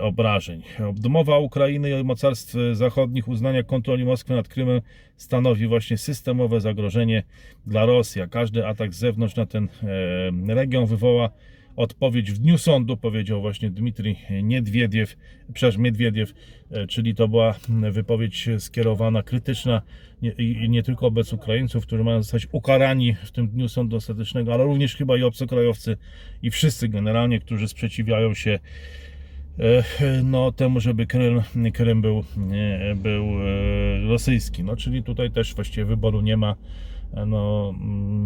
obrażeń. 0.00 0.62
Obdomowa 0.88 1.38
Ukrainy 1.38 2.00
i 2.00 2.04
mocarstw 2.04 2.54
zachodnich 2.72 3.28
uznania 3.28 3.62
kontroli 3.62 4.04
Moskwy 4.04 4.34
nad 4.34 4.48
Krymem 4.48 4.80
stanowi 5.16 5.66
właśnie 5.66 5.98
systemowe 5.98 6.60
zagrożenie 6.60 7.22
dla 7.66 7.86
Rosji. 7.86 8.22
Każdy 8.30 8.66
atak 8.66 8.94
z 8.94 8.98
zewnątrz 8.98 9.36
na 9.36 9.46
ten 9.46 9.68
region 10.48 10.86
wywoła 10.86 11.30
odpowiedź 11.76 12.32
w 12.32 12.38
dniu 12.38 12.58
sądu, 12.58 12.96
powiedział 12.96 13.40
właśnie 13.40 13.70
Dmitrij 13.70 14.16
Niedwiediew, 14.42 15.16
przepraszam, 15.54 15.82
Miedwiediew, 15.82 16.34
e, 16.70 16.86
czyli 16.86 17.14
to 17.14 17.28
była 17.28 17.54
wypowiedź 17.90 18.48
skierowana, 18.58 19.22
krytyczna 19.22 19.82
nie, 20.22 20.68
nie 20.68 20.82
tylko 20.82 21.06
wobec 21.06 21.32
Ukraińców, 21.32 21.86
którzy 21.86 22.04
mają 22.04 22.22
zostać 22.22 22.46
ukarani 22.52 23.14
w 23.14 23.30
tym 23.30 23.48
dniu 23.48 23.68
sądu 23.68 23.96
ostatecznego, 23.96 24.54
ale 24.54 24.64
również 24.64 24.96
chyba 24.96 25.16
i 25.16 25.22
obcokrajowcy 25.22 25.96
i 26.42 26.50
wszyscy 26.50 26.88
generalnie, 26.88 27.40
którzy 27.40 27.68
sprzeciwiają 27.68 28.34
się 28.34 28.58
e, 29.58 29.82
no, 30.24 30.52
temu, 30.52 30.80
żeby 30.80 31.06
Krym, 31.06 31.42
Krym 31.72 32.02
był, 32.02 32.24
nie, 32.36 32.94
był 32.96 33.24
e, 33.24 34.08
rosyjski. 34.08 34.64
No, 34.64 34.76
czyli 34.76 35.02
tutaj 35.02 35.30
też 35.30 35.54
właściwie 35.54 35.84
wyboru 35.84 36.20
nie 36.20 36.36
ma. 36.36 36.56
No, 37.26 37.74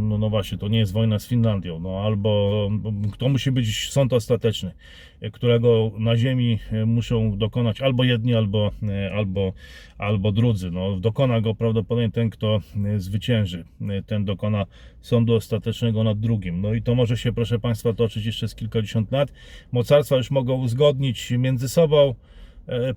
no, 0.08 0.18
no 0.18 0.30
właśnie, 0.30 0.58
to 0.58 0.68
nie 0.68 0.78
jest 0.78 0.92
wojna 0.92 1.18
z 1.18 1.26
Finlandią. 1.26 1.80
No, 1.80 2.00
albo 2.00 2.70
to 3.18 3.28
musi 3.28 3.52
być 3.52 3.90
sąd 3.90 4.12
ostateczny, 4.12 4.72
którego 5.32 5.90
na 5.98 6.16
ziemi 6.16 6.58
e, 6.72 6.86
muszą 6.86 7.38
dokonać 7.38 7.80
albo 7.80 8.04
jedni, 8.04 8.34
albo, 8.34 8.70
e, 8.82 9.14
albo, 9.14 9.52
albo 9.98 10.32
drudzy. 10.32 10.70
No, 10.70 10.96
dokona 11.00 11.40
go 11.40 11.54
prawdopodobnie 11.54 12.10
ten, 12.10 12.30
kto 12.30 12.60
e, 12.86 12.98
zwycięży. 12.98 13.64
Ten 14.06 14.24
dokona 14.24 14.66
sądu 15.00 15.34
ostatecznego 15.34 16.04
nad 16.04 16.20
drugim. 16.20 16.60
No 16.60 16.74
i 16.74 16.82
to 16.82 16.94
może 16.94 17.16
się, 17.16 17.32
proszę 17.32 17.58
Państwa, 17.58 17.92
toczyć 17.92 18.26
jeszcze 18.26 18.48
z 18.48 18.54
kilkadziesiąt 18.54 19.12
lat. 19.12 19.32
Mocarstwa 19.72 20.16
już 20.16 20.30
mogą 20.30 20.54
uzgodnić 20.54 21.30
między 21.30 21.68
sobą 21.68 22.14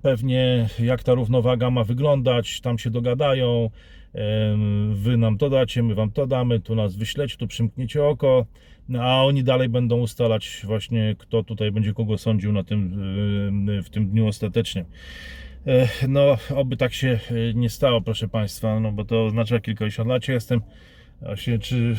pewnie 0.01 0.69
jak 0.79 1.03
ta 1.03 1.13
równowaga 1.13 1.69
ma 1.69 1.83
wyglądać, 1.83 2.61
tam 2.61 2.79
się 2.79 2.89
dogadają, 2.89 3.69
wy 4.93 5.17
nam 5.17 5.37
to 5.37 5.49
dacie, 5.49 5.83
my 5.83 5.95
wam 5.95 6.11
to 6.11 6.27
damy, 6.27 6.59
tu 6.59 6.75
nas 6.75 6.95
wyślecie, 6.95 7.37
tu 7.37 7.47
przymkniecie 7.47 8.03
oko, 8.03 8.45
no, 8.89 9.03
a 9.03 9.23
oni 9.23 9.43
dalej 9.43 9.69
będą 9.69 9.99
ustalać 9.99 10.61
właśnie 10.65 11.15
kto 11.19 11.43
tutaj 11.43 11.71
będzie 11.71 11.93
kogo 11.93 12.17
sądził 12.17 12.51
na 12.51 12.63
tym, 12.63 12.93
w 13.83 13.89
tym 13.89 14.09
dniu 14.09 14.27
ostatecznym. 14.27 14.85
No, 16.07 16.37
oby 16.55 16.77
tak 16.77 16.93
się 16.93 17.19
e, 17.31 17.53
nie 17.53 17.69
stało, 17.69 18.01
proszę 18.01 18.27
Państwa, 18.27 18.79
no 18.79 18.91
bo 18.91 19.05
to 19.05 19.25
oznacza 19.25 19.59
kilkadziesiąt 19.59 20.09
lat. 20.09 20.27
Ja 20.27 20.33
jestem 20.33 20.61
właśnie, 21.21 21.59
czy, 21.59 21.95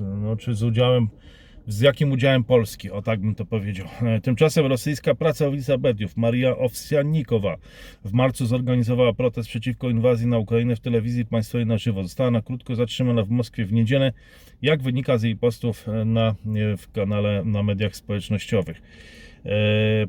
no, 0.00 0.36
czy 0.36 0.54
z 0.54 0.62
udziałem, 0.62 1.08
z 1.66 1.80
jakim 1.80 2.12
udziałem 2.12 2.44
Polski, 2.44 2.90
o 2.90 3.02
tak 3.02 3.20
bym 3.20 3.34
to 3.34 3.44
powiedział. 3.46 3.86
E, 4.02 4.20
Tymczasem 4.20 4.66
rosyjska 4.66 5.14
pracownica 5.14 5.78
mediów, 5.78 6.16
Maria 6.16 6.56
Owsiannikowa, 6.56 7.56
w 8.04 8.12
marcu 8.12 8.46
zorganizowała 8.46 9.12
protest 9.12 9.48
przeciwko 9.48 9.90
inwazji 9.90 10.26
na 10.26 10.38
Ukrainę 10.38 10.76
w 10.76 10.80
telewizji 10.80 11.24
państwowej 11.24 11.66
na 11.66 11.78
żywo. 11.78 12.02
Została 12.02 12.30
na 12.30 12.42
krótko 12.42 12.74
zatrzymana 12.74 13.22
w 13.22 13.30
Moskwie 13.30 13.64
w 13.64 13.72
niedzielę, 13.72 14.12
jak 14.62 14.82
wynika 14.82 15.18
z 15.18 15.22
jej 15.22 15.36
postów 15.36 15.88
e, 15.88 16.04
na, 16.04 16.28
e, 16.28 16.76
w 16.76 16.92
kanale 16.92 17.42
na 17.44 17.62
mediach 17.62 17.96
społecznościowych. 17.96 18.82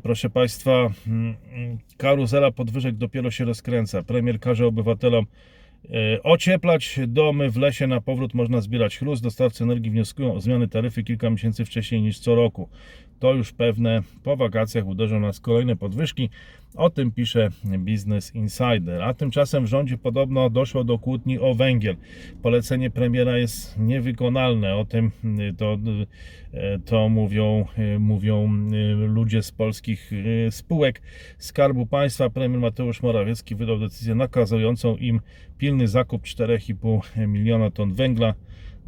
Proszę 0.03 0.29
Państwa, 0.29 0.89
mm, 1.07 1.35
mm, 1.53 1.77
karuzela 1.97 2.51
podwyżek 2.51 2.95
dopiero 2.95 3.31
się 3.31 3.45
rozkręca. 3.45 4.03
Premier 4.03 4.39
każe 4.39 4.67
obywatelom 4.67 5.25
ocieplać 6.23 6.99
domy 7.07 7.49
w 7.49 7.57
lesie. 7.57 7.87
Na 7.87 8.01
powrót 8.01 8.33
można 8.33 8.61
zbierać 8.61 8.97
chrust. 8.97 9.23
Dostawcy 9.23 9.63
energii 9.63 9.91
wnioskują 9.91 10.33
o 10.33 10.41
zmiany 10.41 10.67
taryfy 10.67 11.03
kilka 11.03 11.29
miesięcy 11.29 11.65
wcześniej 11.65 12.01
niż 12.01 12.19
co 12.19 12.35
roku. 12.35 12.69
To 13.19 13.33
już 13.33 13.51
pewne. 13.51 14.01
Po 14.23 14.35
wakacjach 14.35 14.87
uderzą 14.87 15.19
nas 15.19 15.39
kolejne 15.39 15.75
podwyżki. 15.75 16.29
O 16.75 16.89
tym 16.89 17.11
pisze 17.11 17.49
Business 17.63 18.35
Insider. 18.35 19.01
A 19.01 19.13
tymczasem 19.13 19.65
w 19.65 19.67
rządzie 19.67 19.97
podobno 19.97 20.49
doszło 20.49 20.83
do 20.83 20.99
kłótni 20.99 21.39
o 21.39 21.53
węgiel. 21.53 21.95
Polecenie 22.41 22.89
premiera 22.89 23.37
jest 23.37 23.79
niewykonalne. 23.79 24.75
O 24.75 24.85
tym 24.85 25.11
y, 25.39 25.53
to, 25.53 25.77
y, 26.53 26.79
to 26.85 27.09
mówią, 27.09 27.65
y, 27.95 27.99
mówią 27.99 28.69
y, 28.73 29.07
ludzie 29.07 29.43
z 29.43 29.51
polskich 29.51 30.13
y, 30.13 30.47
spółek 30.51 31.01
Skarbu 31.37 31.85
Państwa. 31.85 32.29
Premier 32.29 32.59
Mateusz 32.59 33.01
Morawiecki 33.01 33.55
wydał 33.55 33.79
decyzję 33.79 34.15
nakazującą 34.15 34.97
im 34.97 35.19
pilny 35.57 35.87
zakup 35.87 36.21
4,5 36.23 37.27
miliona 37.27 37.71
ton 37.71 37.93
węgla. 37.93 38.33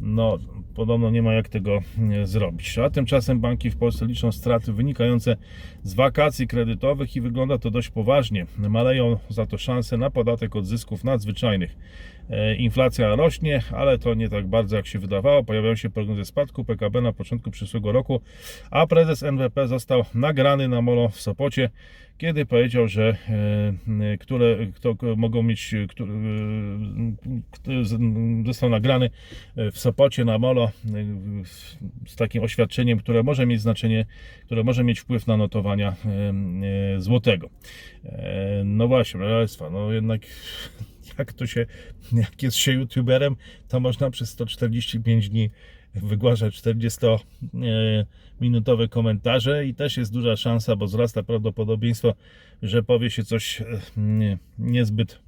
No, 0.00 0.38
podobno 0.74 1.10
nie 1.10 1.22
ma 1.22 1.32
jak 1.32 1.48
tego 1.48 1.80
e, 2.12 2.26
zrobić. 2.26 2.78
A 2.78 2.90
tymczasem 2.90 3.40
banki 3.40 3.70
w 3.70 3.76
Polsce 3.76 4.06
liczą 4.06 4.32
straty 4.32 4.72
wynikające 4.72 5.36
z 5.82 5.94
wakacji 5.94 6.46
kredytowych 6.46 7.16
i 7.16 7.20
wygląda 7.20 7.58
to 7.58 7.70
dość 7.70 7.88
poważnie. 7.88 8.46
Maleją 8.58 9.16
za 9.28 9.46
to 9.46 9.58
szanse 9.58 9.96
na 9.96 10.10
podatek 10.10 10.56
od 10.56 10.66
zysków 10.66 11.04
nadzwyczajnych. 11.04 11.76
E, 12.30 12.54
Inflacja 12.54 13.16
rośnie, 13.16 13.62
ale 13.72 13.98
to 13.98 14.14
nie 14.14 14.28
tak 14.28 14.46
bardzo 14.46 14.76
jak 14.76 14.86
się 14.86 14.98
wydawało. 14.98 15.44
Pojawiają 15.44 15.76
się 15.76 15.90
prognozy 15.90 16.24
spadku 16.24 16.64
PKB 16.64 17.00
na 17.00 17.12
początku 17.12 17.50
przyszłego 17.50 17.92
roku, 17.92 18.20
a 18.70 18.86
prezes 18.86 19.22
NWP 19.22 19.68
został 19.68 20.04
nagrany 20.14 20.68
na 20.68 20.82
molo 20.82 21.08
w 21.08 21.20
Sopocie, 21.20 21.70
kiedy 22.18 22.46
powiedział, 22.46 22.88
że 22.88 23.16
e, 24.00 24.18
które 24.18 24.56
kto 24.74 24.96
mogą 25.16 25.42
mieć, 25.42 25.74
który, 25.88 26.12
e, 26.12 27.84
z- 27.84 28.46
został 28.46 28.70
nagrany 28.70 29.10
e, 29.56 29.70
w 29.70 29.78
Sopocie 29.78 30.24
na 30.24 30.38
molo 30.38 30.70
z 32.06 32.16
takim 32.16 32.42
oświadczeniem, 32.42 32.98
które 32.98 33.22
może 33.22 33.46
mieć 33.46 33.60
znaczenie, 33.60 34.06
które 34.46 34.64
może 34.64 34.84
mieć 34.84 35.00
wpływ 35.00 35.26
na 35.26 35.36
notowania 35.36 35.96
złotego. 36.98 37.50
No 38.64 38.88
właśnie, 38.88 39.18
proszę 39.18 39.34
Państwa, 39.34 39.70
no 39.70 39.92
jednak 39.92 40.20
jak 41.18 41.32
to 41.32 41.46
się, 41.46 41.66
jak 42.12 42.42
jest 42.42 42.56
się 42.56 42.72
youtuberem, 42.72 43.36
to 43.68 43.80
można 43.80 44.10
przez 44.10 44.30
145 44.30 45.28
dni 45.28 45.50
wygłaszać 45.94 46.62
40-minutowe 46.62 48.88
komentarze 48.88 49.66
i 49.66 49.74
też 49.74 49.96
jest 49.96 50.12
duża 50.12 50.36
szansa, 50.36 50.76
bo 50.76 50.86
wzrasta 50.86 51.22
prawdopodobieństwo, 51.22 52.14
że 52.62 52.82
powie 52.82 53.10
się 53.10 53.24
coś 53.24 53.60
e, 53.60 53.64
nie- 53.96 54.38
niezbyt 54.58 55.18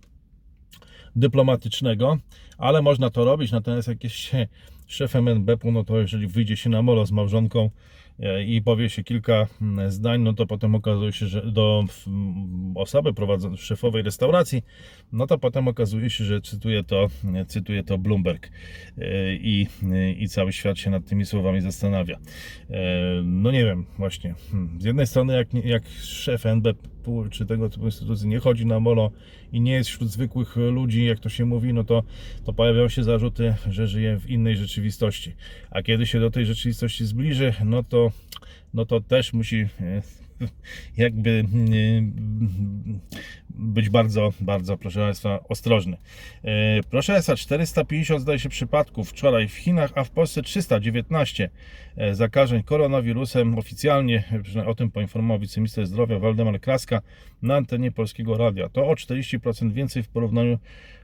dyplomatycznego, 1.17 2.19
ale 2.59 2.83
można 2.83 3.11
to 3.11 3.25
robić, 3.25 3.53
natomiast 3.53 3.89
jak 3.89 4.05
jest 4.05 4.17
się 4.17 4.47
szefem 4.87 5.29
NBP-u, 5.29 5.73
no 5.73 5.85
to 5.85 6.01
jeżeli 6.01 6.27
wyjdzie 6.27 6.57
się 6.57 6.71
na 6.71 6.83
molo 6.83 7.07
z 7.07 7.13
małżonką 7.13 7.71
i 8.47 8.63
powie 8.63 8.91
się 8.91 9.05
kilka 9.05 9.47
mm, 9.63 9.91
zdań, 9.91 10.23
no 10.23 10.33
to 10.33 10.47
potem 10.47 10.75
okazuje 10.75 11.13
się, 11.13 11.27
że 11.27 11.53
do 11.53 11.85
osoby 12.75 13.15
prowadzącej 13.15 13.67
szefowej 13.67 14.03
restauracji, 14.03 14.63
no 15.13 15.27
to 15.27 15.39
potem 15.39 15.69
okazuje 15.69 16.11
się, 16.11 16.25
że 16.25 16.41
cytuje 16.41 16.85
to, 16.85 17.09
cytuje 17.47 17.83
to 17.85 17.99
Bloomberg 17.99 18.51
E, 18.99 19.35
i, 19.35 19.67
i 20.19 20.29
cały 20.29 20.53
świat 20.53 20.79
się 20.79 20.91
nad 20.91 21.05
tymi 21.05 21.27
słowami 21.27 21.61
zastanawia. 21.61 22.19
E, 22.71 23.23
No 23.25 23.51
nie 23.51 23.65
wiem, 23.65 23.87
właśnie. 23.99 24.35
Hmm. 24.51 24.81
Z 24.81 24.85
jednej 24.85 25.07
strony, 25.07 25.35
jak, 25.35 25.55
jak 25.55 25.83
szef 26.03 26.47
NBP 26.47 26.89
czy 27.31 27.47
tego 27.47 27.71
typu 27.71 27.85
instytucji 27.85 28.29
nie 28.29 28.39
chodzi 28.39 28.67
na 28.67 28.81
molo 28.81 29.11
i 29.53 29.61
nie 29.61 29.73
jest 29.73 29.91
wśród 29.91 30.11
zwykłych 30.11 30.57
ludzi, 30.57 31.05
jak 31.05 31.19
to 31.19 31.29
się 31.29 31.45
mówi, 31.45 31.73
no 31.75 31.85
to, 31.85 32.03
to 32.45 32.53
pojawiają 32.53 32.89
się 32.89 33.05
zarzuty, 33.05 33.55
że 33.71 33.87
żyje 33.87 34.19
w 34.19 34.31
innej 34.31 34.57
rzeczywistości. 34.57 35.35
A 35.71 35.83
kiedy 35.83 36.07
się 36.07 36.21
do 36.21 36.31
tej 36.31 36.47
rzeczywistości 36.47 37.07
zbliży, 37.07 37.55
no 37.65 37.83
to, 37.83 38.13
no 38.75 38.87
to 38.87 39.01
też 39.01 39.33
musi 39.33 39.57
e, 39.81 40.03
jakby 40.97 41.31
e, 41.31 42.03
być 43.61 43.91
bardzo, 43.91 44.33
bardzo, 44.41 44.77
proszę 44.77 45.01
Państwa, 45.01 45.41
ostrożny. 45.49 45.97
E, 46.45 46.81
Proszę 46.91 47.13
Państwa, 47.13 47.37
450 47.37 48.23
zdaje 48.23 48.39
się 48.39 48.49
przypadków 48.49 49.11
wczoraj 49.11 49.49
w 49.49 49.55
Chinach, 49.55 49.93
a 49.95 50.05
w 50.05 50.11
Polsce 50.11 50.43
319 50.43 51.51
e, 51.97 52.15
zakażeń 52.15 52.63
koronawirusem. 52.63 53.59
Oficjalnie 53.59 54.25
o 54.67 54.75
tym 54.75 54.91
poinformował 54.91 55.39
wiceminister 55.39 55.87
zdrowia 55.87 56.19
Waldemar 56.19 56.61
Kraska 56.61 57.01
na 57.43 57.57
antenie 57.57 57.93
Polskiego 57.93 58.37
Radia. 58.37 58.69
To 58.69 58.89
o 58.89 58.95
40% 58.95 59.73
więcej 59.73 60.03
w 60.03 60.09
porównaniu 60.09 60.59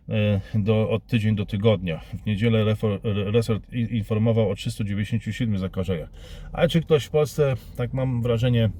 e, 0.08 0.40
do, 0.54 0.90
od 0.90 1.06
tydzień 1.06 1.36
do 1.36 1.46
tygodnia. 1.46 2.00
W 2.22 2.26
niedzielę 2.26 2.64
refor, 2.64 3.00
resort 3.04 3.72
informował 3.72 4.50
o 4.50 4.54
397 4.54 5.58
zakażeniach. 5.58 6.10
Ale 6.52 6.68
czy 6.68 6.80
ktoś 6.80 7.04
w 7.04 7.10
Polsce, 7.10 7.54
tak 7.76 7.92
mam 7.92 8.22
wrażenie, 8.22 8.70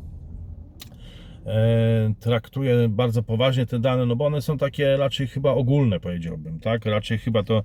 traktuje 2.20 2.88
bardzo 2.88 3.22
poważnie 3.22 3.66
te 3.66 3.78
dane, 3.78 4.06
no 4.06 4.16
bo 4.16 4.26
one 4.26 4.42
są 4.42 4.58
takie 4.58 4.96
raczej 4.96 5.26
chyba 5.26 5.50
ogólne, 5.50 6.00
powiedziałbym, 6.00 6.60
tak? 6.60 6.84
Raczej 6.84 7.18
chyba 7.18 7.42
to, 7.42 7.62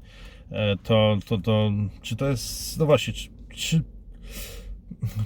e, 0.51 0.77
to, 0.83 1.17
to, 1.27 1.37
to 1.37 1.71
czy 2.01 2.15
to 2.15 2.29
jest, 2.29 2.79
no 2.79 2.85
właśnie, 2.85 3.13
czy, 3.13 3.29
czy, 3.49 3.83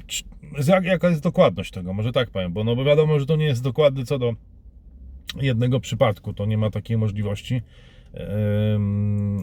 czy 0.07 0.23
jak, 0.67 0.85
jaka 0.85 1.09
jest 1.09 1.23
dokładność 1.23 1.71
tego, 1.71 1.93
może 1.93 2.11
tak 2.11 2.29
powiem, 2.29 2.53
bo 2.53 2.63
no 2.63 2.75
bo 2.75 2.83
wiadomo, 2.83 3.19
że 3.19 3.25
to 3.25 3.35
nie 3.35 3.45
jest 3.45 3.63
dokładny 3.63 4.05
co 4.05 4.19
do 4.19 4.33
jednego 5.41 5.79
przypadku, 5.79 6.33
to 6.33 6.45
nie 6.45 6.57
ma 6.57 6.69
takiej 6.69 6.97
możliwości. 6.97 7.61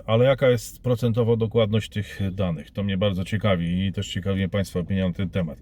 Ale 0.06 0.24
jaka 0.24 0.50
jest 0.50 0.82
procentowo 0.82 1.37
dokładność 1.37 1.88
tych 1.88 2.20
danych? 2.32 2.70
To 2.70 2.82
mnie 2.82 2.98
bardzo 2.98 3.24
ciekawi 3.24 3.87
i 3.87 3.92
też 3.92 4.08
ciekawi 4.08 4.48
Państwa 4.48 4.80
opinia 4.80 5.08
na 5.08 5.14
ten 5.14 5.30
temat. 5.30 5.58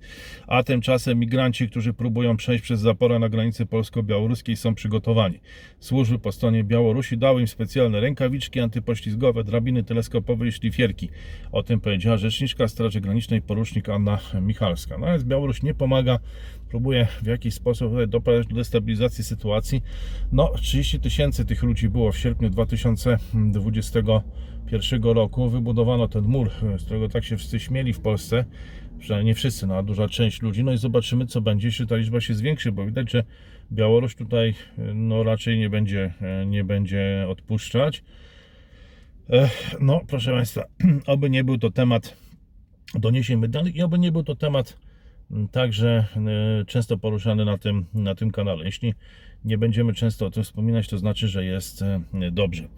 A 0.47 0.63
tymczasem 0.63 1.19
migranci, 1.19 1.69
którzy 1.69 1.93
próbują 1.93 2.37
przejść 2.37 2.65
przez 2.65 2.81
zaporę 2.81 3.19
na 3.19 3.29
granicy 3.29 3.67
polsko-białoruskiej 3.67 4.57
są 4.57 4.75
przygotowani. 4.75 5.41
Służby 5.81 6.19
po 6.19 6.33
stronie 6.33 6.65
Białorusi 6.65 7.19
dały 7.19 7.41
im 7.41 7.49
specjalne 7.49 8.01
rękawiczki 8.01 8.61
antypoślizgowe, 8.61 9.45
drabiny 9.45 9.85
teleskopowe 9.85 10.49
i 10.49 10.53
szlifierki. 10.53 11.09
O 11.53 11.63
tym 11.63 11.81
powiedziała 11.81 12.17
rzeczniczka 12.17 12.69
Straży 12.69 13.01
Granicznej 13.01 13.43
porucznik 13.43 13.89
Anna 13.89 14.19
Michalska. 14.41 14.99
No 14.99 15.07
więc 15.07 15.25
Białoruś 15.25 15.63
nie 15.63 15.75
pomaga, 15.75 16.19
próbuje 16.71 17.07
w 17.23 17.27
jakiś 17.27 17.55
sposób 17.55 18.05
doprowadzić 18.05 18.51
do 18.51 18.57
destabilizacji 18.57 19.25
sytuacji. 19.25 19.83
No 20.33 20.53
30 20.57 21.01
tysięcy 21.01 21.45
tych 21.45 21.63
ludzi 21.63 21.89
było 21.89 22.13
w 22.13 22.19
sierpniu 22.19 22.51
2021 22.51 25.03
roku. 25.03 25.49
Wybudowano 25.49 26.09
ten 26.09 26.25
mur, 26.25 26.51
z 26.79 26.85
którego 26.85 27.09
tak 27.09 27.25
się 27.25 27.37
wszyscy 27.37 27.61
śmieli 27.61 27.93
w 27.93 28.01
Polsce. 28.01 28.45
Przynajmniej 28.99 29.27
nie 29.27 29.35
wszyscy, 29.35 29.67
no 29.67 29.77
a 29.77 29.83
duża 29.83 30.09
część 30.09 30.43
ludzi. 30.43 30.65
No 30.65 30.73
i 30.73 30.79
zobaczymy, 30.79 31.27
co 31.27 31.41
będzie, 31.41 31.69
jeśli 31.69 31.87
ta 31.87 31.97
liczba 31.97 32.21
się 32.21 32.35
zwiększy, 32.35 32.73
bo 32.73 32.87
widać, 32.87 33.11
że 33.11 33.25
Białoruś 33.73 34.15
tutaj 34.15 34.55
no 34.95 35.23
raczej 35.23 35.59
nie 35.59 35.71
będzie, 35.71 36.15
nie 36.47 36.65
będzie 36.65 37.27
odpuszczać. 37.29 38.05
No, 39.81 40.01
proszę 40.09 40.33
Państwa, 40.33 40.65
oby 41.07 41.31
nie 41.31 41.45
był 41.45 41.59
to 41.59 41.71
temat 41.71 42.17
doniesień 42.95 43.39
medialnych 43.39 43.77
i 43.77 43.83
oby 43.83 43.99
nie 43.99 44.13
był 44.13 44.23
to 44.23 44.37
temat 44.37 44.77
także 45.53 46.07
e, 46.17 46.65
często 46.65 46.99
poruszany 46.99 47.45
na 47.45 47.59
tym, 47.59 47.87
na 47.95 48.15
tym 48.15 48.31
kanale. 48.31 48.65
Jeśli 48.65 48.95
nie 49.45 49.59
będziemy 49.59 49.95
często 49.95 50.27
o 50.27 50.31
tym 50.31 50.45
wspominać, 50.45 50.89
to 50.89 50.99
znaczy, 50.99 51.29
że 51.29 51.45
jest 51.45 51.83
e, 51.83 52.01
dobrze. 52.33 52.69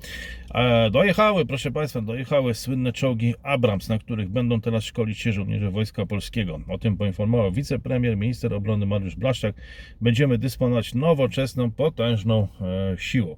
Dojechały, 0.91 1.47
proszę 1.47 1.71
Państwa, 1.71 2.01
dojechały 2.01 2.55
słynne 2.55 2.93
czołgi 2.93 3.35
Abrams, 3.43 3.88
na 3.88 3.99
których 3.99 4.29
będą 4.29 4.61
teraz 4.61 4.85
szkolić 4.85 5.19
się 5.19 5.33
żołnierze 5.33 5.71
Wojska 5.71 6.07
Polskiego. 6.07 6.61
O 6.69 6.79
tym 6.79 6.97
poinformował 6.97 7.53
wicepremier, 7.53 8.17
minister 8.17 8.55
obrony 8.55 8.87
Mariusz 8.87 9.17
Blaszczak. 9.17 9.57
Będziemy 10.01 10.38
dysponować 10.38 10.95
nowoczesną, 10.95 11.71
potężną 11.71 12.49
e, 12.61 12.97
siłą. 12.99 13.37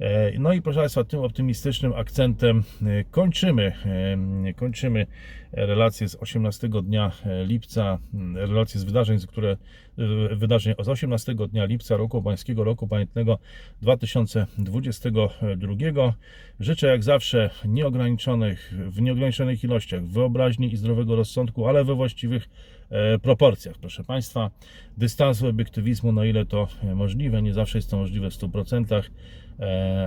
E, 0.00 0.32
No 0.38 0.52
i 0.52 0.62
proszę 0.62 0.80
Państwa, 0.80 1.04
tym 1.04 1.20
optymistycznym 1.20 1.92
akcentem 1.92 2.62
e, 2.82 3.04
kończymy, 3.04 3.72
e, 4.46 4.54
kończymy 4.54 5.06
relacje 5.52 6.08
z 6.08 6.14
18 6.14 6.68
dnia 6.68 7.12
lipca, 7.46 7.98
m, 8.14 8.36
relacje 8.36 8.80
z 8.80 8.84
wydarzeń, 8.84 9.18
z 9.18 9.26
które 9.26 9.56
wydarzeń 10.36 10.74
z 10.82 10.88
18 10.88 11.34
dnia 11.34 11.64
lipca 11.64 11.96
roku 11.96 12.22
pańskiego, 12.22 12.64
roku 12.64 12.88
pamiętnego 12.88 13.38
2022. 13.82 16.14
Życzę 16.60 16.86
jak 16.86 17.04
zawsze 17.04 17.50
nieograniczonych, 17.64 18.74
w 18.88 19.00
nieograniczonych 19.00 19.64
ilościach 19.64 20.04
wyobraźni 20.04 20.72
i 20.72 20.76
zdrowego 20.76 21.16
rozsądku, 21.16 21.66
ale 21.66 21.84
we 21.84 21.94
właściwych 21.94 22.48
proporcjach, 23.22 23.78
proszę 23.78 24.04
Państwa. 24.04 24.50
Dystansu, 24.96 25.46
obiektywizmu, 25.46 26.12
na 26.12 26.26
ile 26.26 26.46
to 26.46 26.68
możliwe. 26.94 27.42
Nie 27.42 27.54
zawsze 27.54 27.78
jest 27.78 27.90
to 27.90 27.96
możliwe 27.96 28.30
w 28.30 28.34
100%, 28.34 28.94
e, 28.94 29.02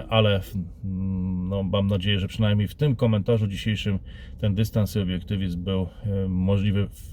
ale 0.09 0.41
mm, 0.85 1.49
no, 1.49 1.63
mam 1.63 1.87
nadzieję, 1.87 2.19
że 2.19 2.27
przynajmniej 2.27 2.67
w 2.67 2.75
tym 2.75 2.95
komentarzu 2.95 3.47
dzisiejszym 3.47 3.99
ten 4.39 4.55
dystans 4.55 4.95
i 4.95 4.99
obiektywizm 4.99 5.63
był 5.63 5.81
e, 5.81 6.27
możliwy 6.27 6.87
w, 6.87 7.11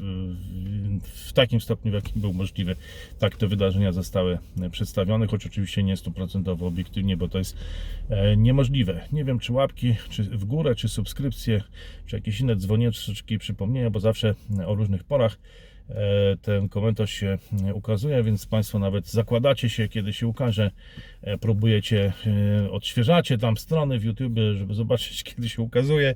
w, 1.02 1.32
takim 1.32 1.60
stopniu, 1.60 1.90
w 1.90 1.94
jakim 1.94 2.20
był 2.20 2.32
możliwy. 2.32 2.76
Tak 3.18 3.36
te 3.36 3.46
wydarzenia 3.46 3.92
zostały 3.92 4.38
e, 4.60 4.70
przedstawione, 4.70 5.26
choć 5.26 5.46
oczywiście 5.46 5.82
nie 5.82 5.96
stuprocentowo 5.96 6.66
obiektywnie, 6.66 7.16
bo 7.16 7.28
to 7.28 7.38
jest 7.38 7.56
e, 8.08 8.36
niemożliwe. 8.36 9.00
Nie 9.12 9.24
wiem, 9.24 9.38
czy 9.38 9.52
łapki 9.52 9.94
czy 10.10 10.22
w 10.22 10.44
górę, 10.44 10.74
czy 10.74 10.88
subskrypcje, 10.88 11.62
czy 12.06 12.16
jakieś 12.16 12.40
inne 12.40 12.56
dzwonieczki 12.56 13.38
przypomnienia, 13.38 13.90
bo 13.90 14.00
zawsze 14.00 14.34
o 14.66 14.74
różnych 14.74 15.04
porach 15.04 15.32
e, 15.34 15.38
ten 16.42 16.68
komentarz 16.68 17.10
się 17.10 17.38
e, 17.68 17.74
ukazuje, 17.74 18.22
więc 18.22 18.46
Państwo 18.46 18.78
nawet 18.78 19.06
zakładacie 19.06 19.68
się, 19.68 19.88
kiedy 19.88 20.12
się 20.12 20.26
ukaże, 20.26 20.70
e, 21.22 21.38
próbujecie, 21.38 22.12
e, 22.64 22.70
odświeżacie 22.70 23.38
tam 23.38 23.56
strony 23.56 23.98
w 23.98 24.04
YouTube, 24.04 24.32
żeby 24.54 24.74
zobaczyć, 24.74 25.22
kiedy 25.34 25.48
się 25.48 25.62
ukazuje. 25.62 26.14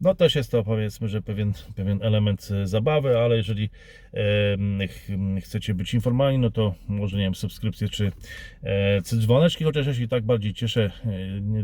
No 0.00 0.14
też 0.14 0.34
jest 0.34 0.50
to 0.50 0.64
powiedzmy, 0.64 1.08
że 1.08 1.22
pewien, 1.22 1.52
pewien 1.76 1.98
element 2.02 2.48
e, 2.50 2.66
zabawy, 2.66 3.18
ale 3.18 3.36
jeżeli 3.36 3.70
e, 4.09 4.09
chcecie 5.40 5.74
być 5.74 5.94
informowani, 5.94 6.38
no 6.38 6.50
to 6.50 6.74
może 6.88 7.16
nie 7.16 7.22
wiem, 7.22 7.34
subskrypcje 7.34 7.88
czy, 7.88 8.12
e, 8.62 9.02
czy 9.02 9.16
dzwoneczki, 9.16 9.64
chociaż 9.64 9.86
ja 9.86 9.94
się 9.94 10.08
tak 10.08 10.24
bardziej 10.24 10.54
cieszę, 10.54 10.90
e, 11.06 11.10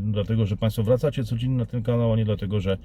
dlatego, 0.01 0.47
że 0.47 0.57
Państwo 0.57 0.83
wracacie 0.83 1.25
codziennie 1.25 1.57
na 1.57 1.67
ten 1.67 1.83
kanał, 1.83 2.13
a 2.13 2.17
nie 2.17 2.25
dlatego, 2.25 2.61
że 2.61 2.79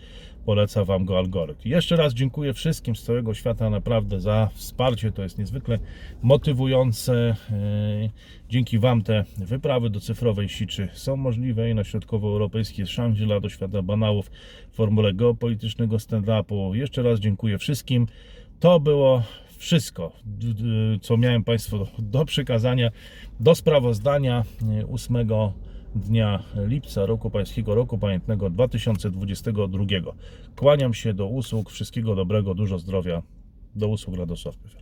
poleca 0.45 0.85
Wam 0.85 1.05
go 1.05 1.17
algorytm. 1.17 1.69
Jeszcze 1.69 1.95
raz 1.95 2.13
dziękuję 2.13 2.53
wszystkim 2.53 2.95
z 2.95 3.03
całego 3.03 3.33
świata 3.33 3.69
naprawdę 3.69 4.19
za 4.19 4.49
wsparcie, 4.53 5.11
to 5.11 5.23
jest 5.23 5.37
niezwykle 5.37 5.79
motywujące. 6.21 7.35
E, 7.51 8.31
Dzięki 8.51 8.79
Wam 8.79 9.01
te 9.01 9.25
wyprawy 9.37 9.89
do 9.89 9.99
cyfrowej 9.99 10.49
siczy 10.49 10.87
są 10.93 11.15
możliwe 11.15 11.69
i 11.69 11.75
na 11.75 11.83
środkowoeuropejskie 11.83 12.85
Shangri-La 12.85 13.39
do 13.39 13.49
świata 13.49 13.81
banałów 13.81 14.31
formule 14.71 15.13
geopolitycznego 15.13 15.97
stand-upu. 15.97 16.73
Jeszcze 16.75 17.03
raz 17.03 17.19
dziękuję 17.19 17.57
wszystkim. 17.57 18.07
To 18.59 18.79
było 18.79 19.23
wszystko, 19.61 20.11
co 21.01 21.17
miałem 21.17 21.43
Państwu 21.43 21.87
do, 21.99 22.25
przekazania, 22.25 22.91
do 23.39 23.55
sprawozdania 23.55 24.43
e, 24.81 24.87
8 24.87 25.27
dnia 25.95 26.43
lipca 26.67 27.05
roku 27.05 27.29
pańskiego, 27.29 27.75
roku 27.75 27.97
pamiętnego 27.97 28.49
2022. 28.49 29.85
Kłaniam 30.55 30.93
się 30.93 31.13
do 31.13 31.27
usług, 31.27 31.69
wszystkiego 31.69 32.15
dobrego, 32.15 32.53
dużo 32.55 32.79
zdrowia. 32.79 33.21
Do 33.75 33.87
usług 33.87 34.17
Radosław 34.17 34.57
Pyfel. 34.57 34.80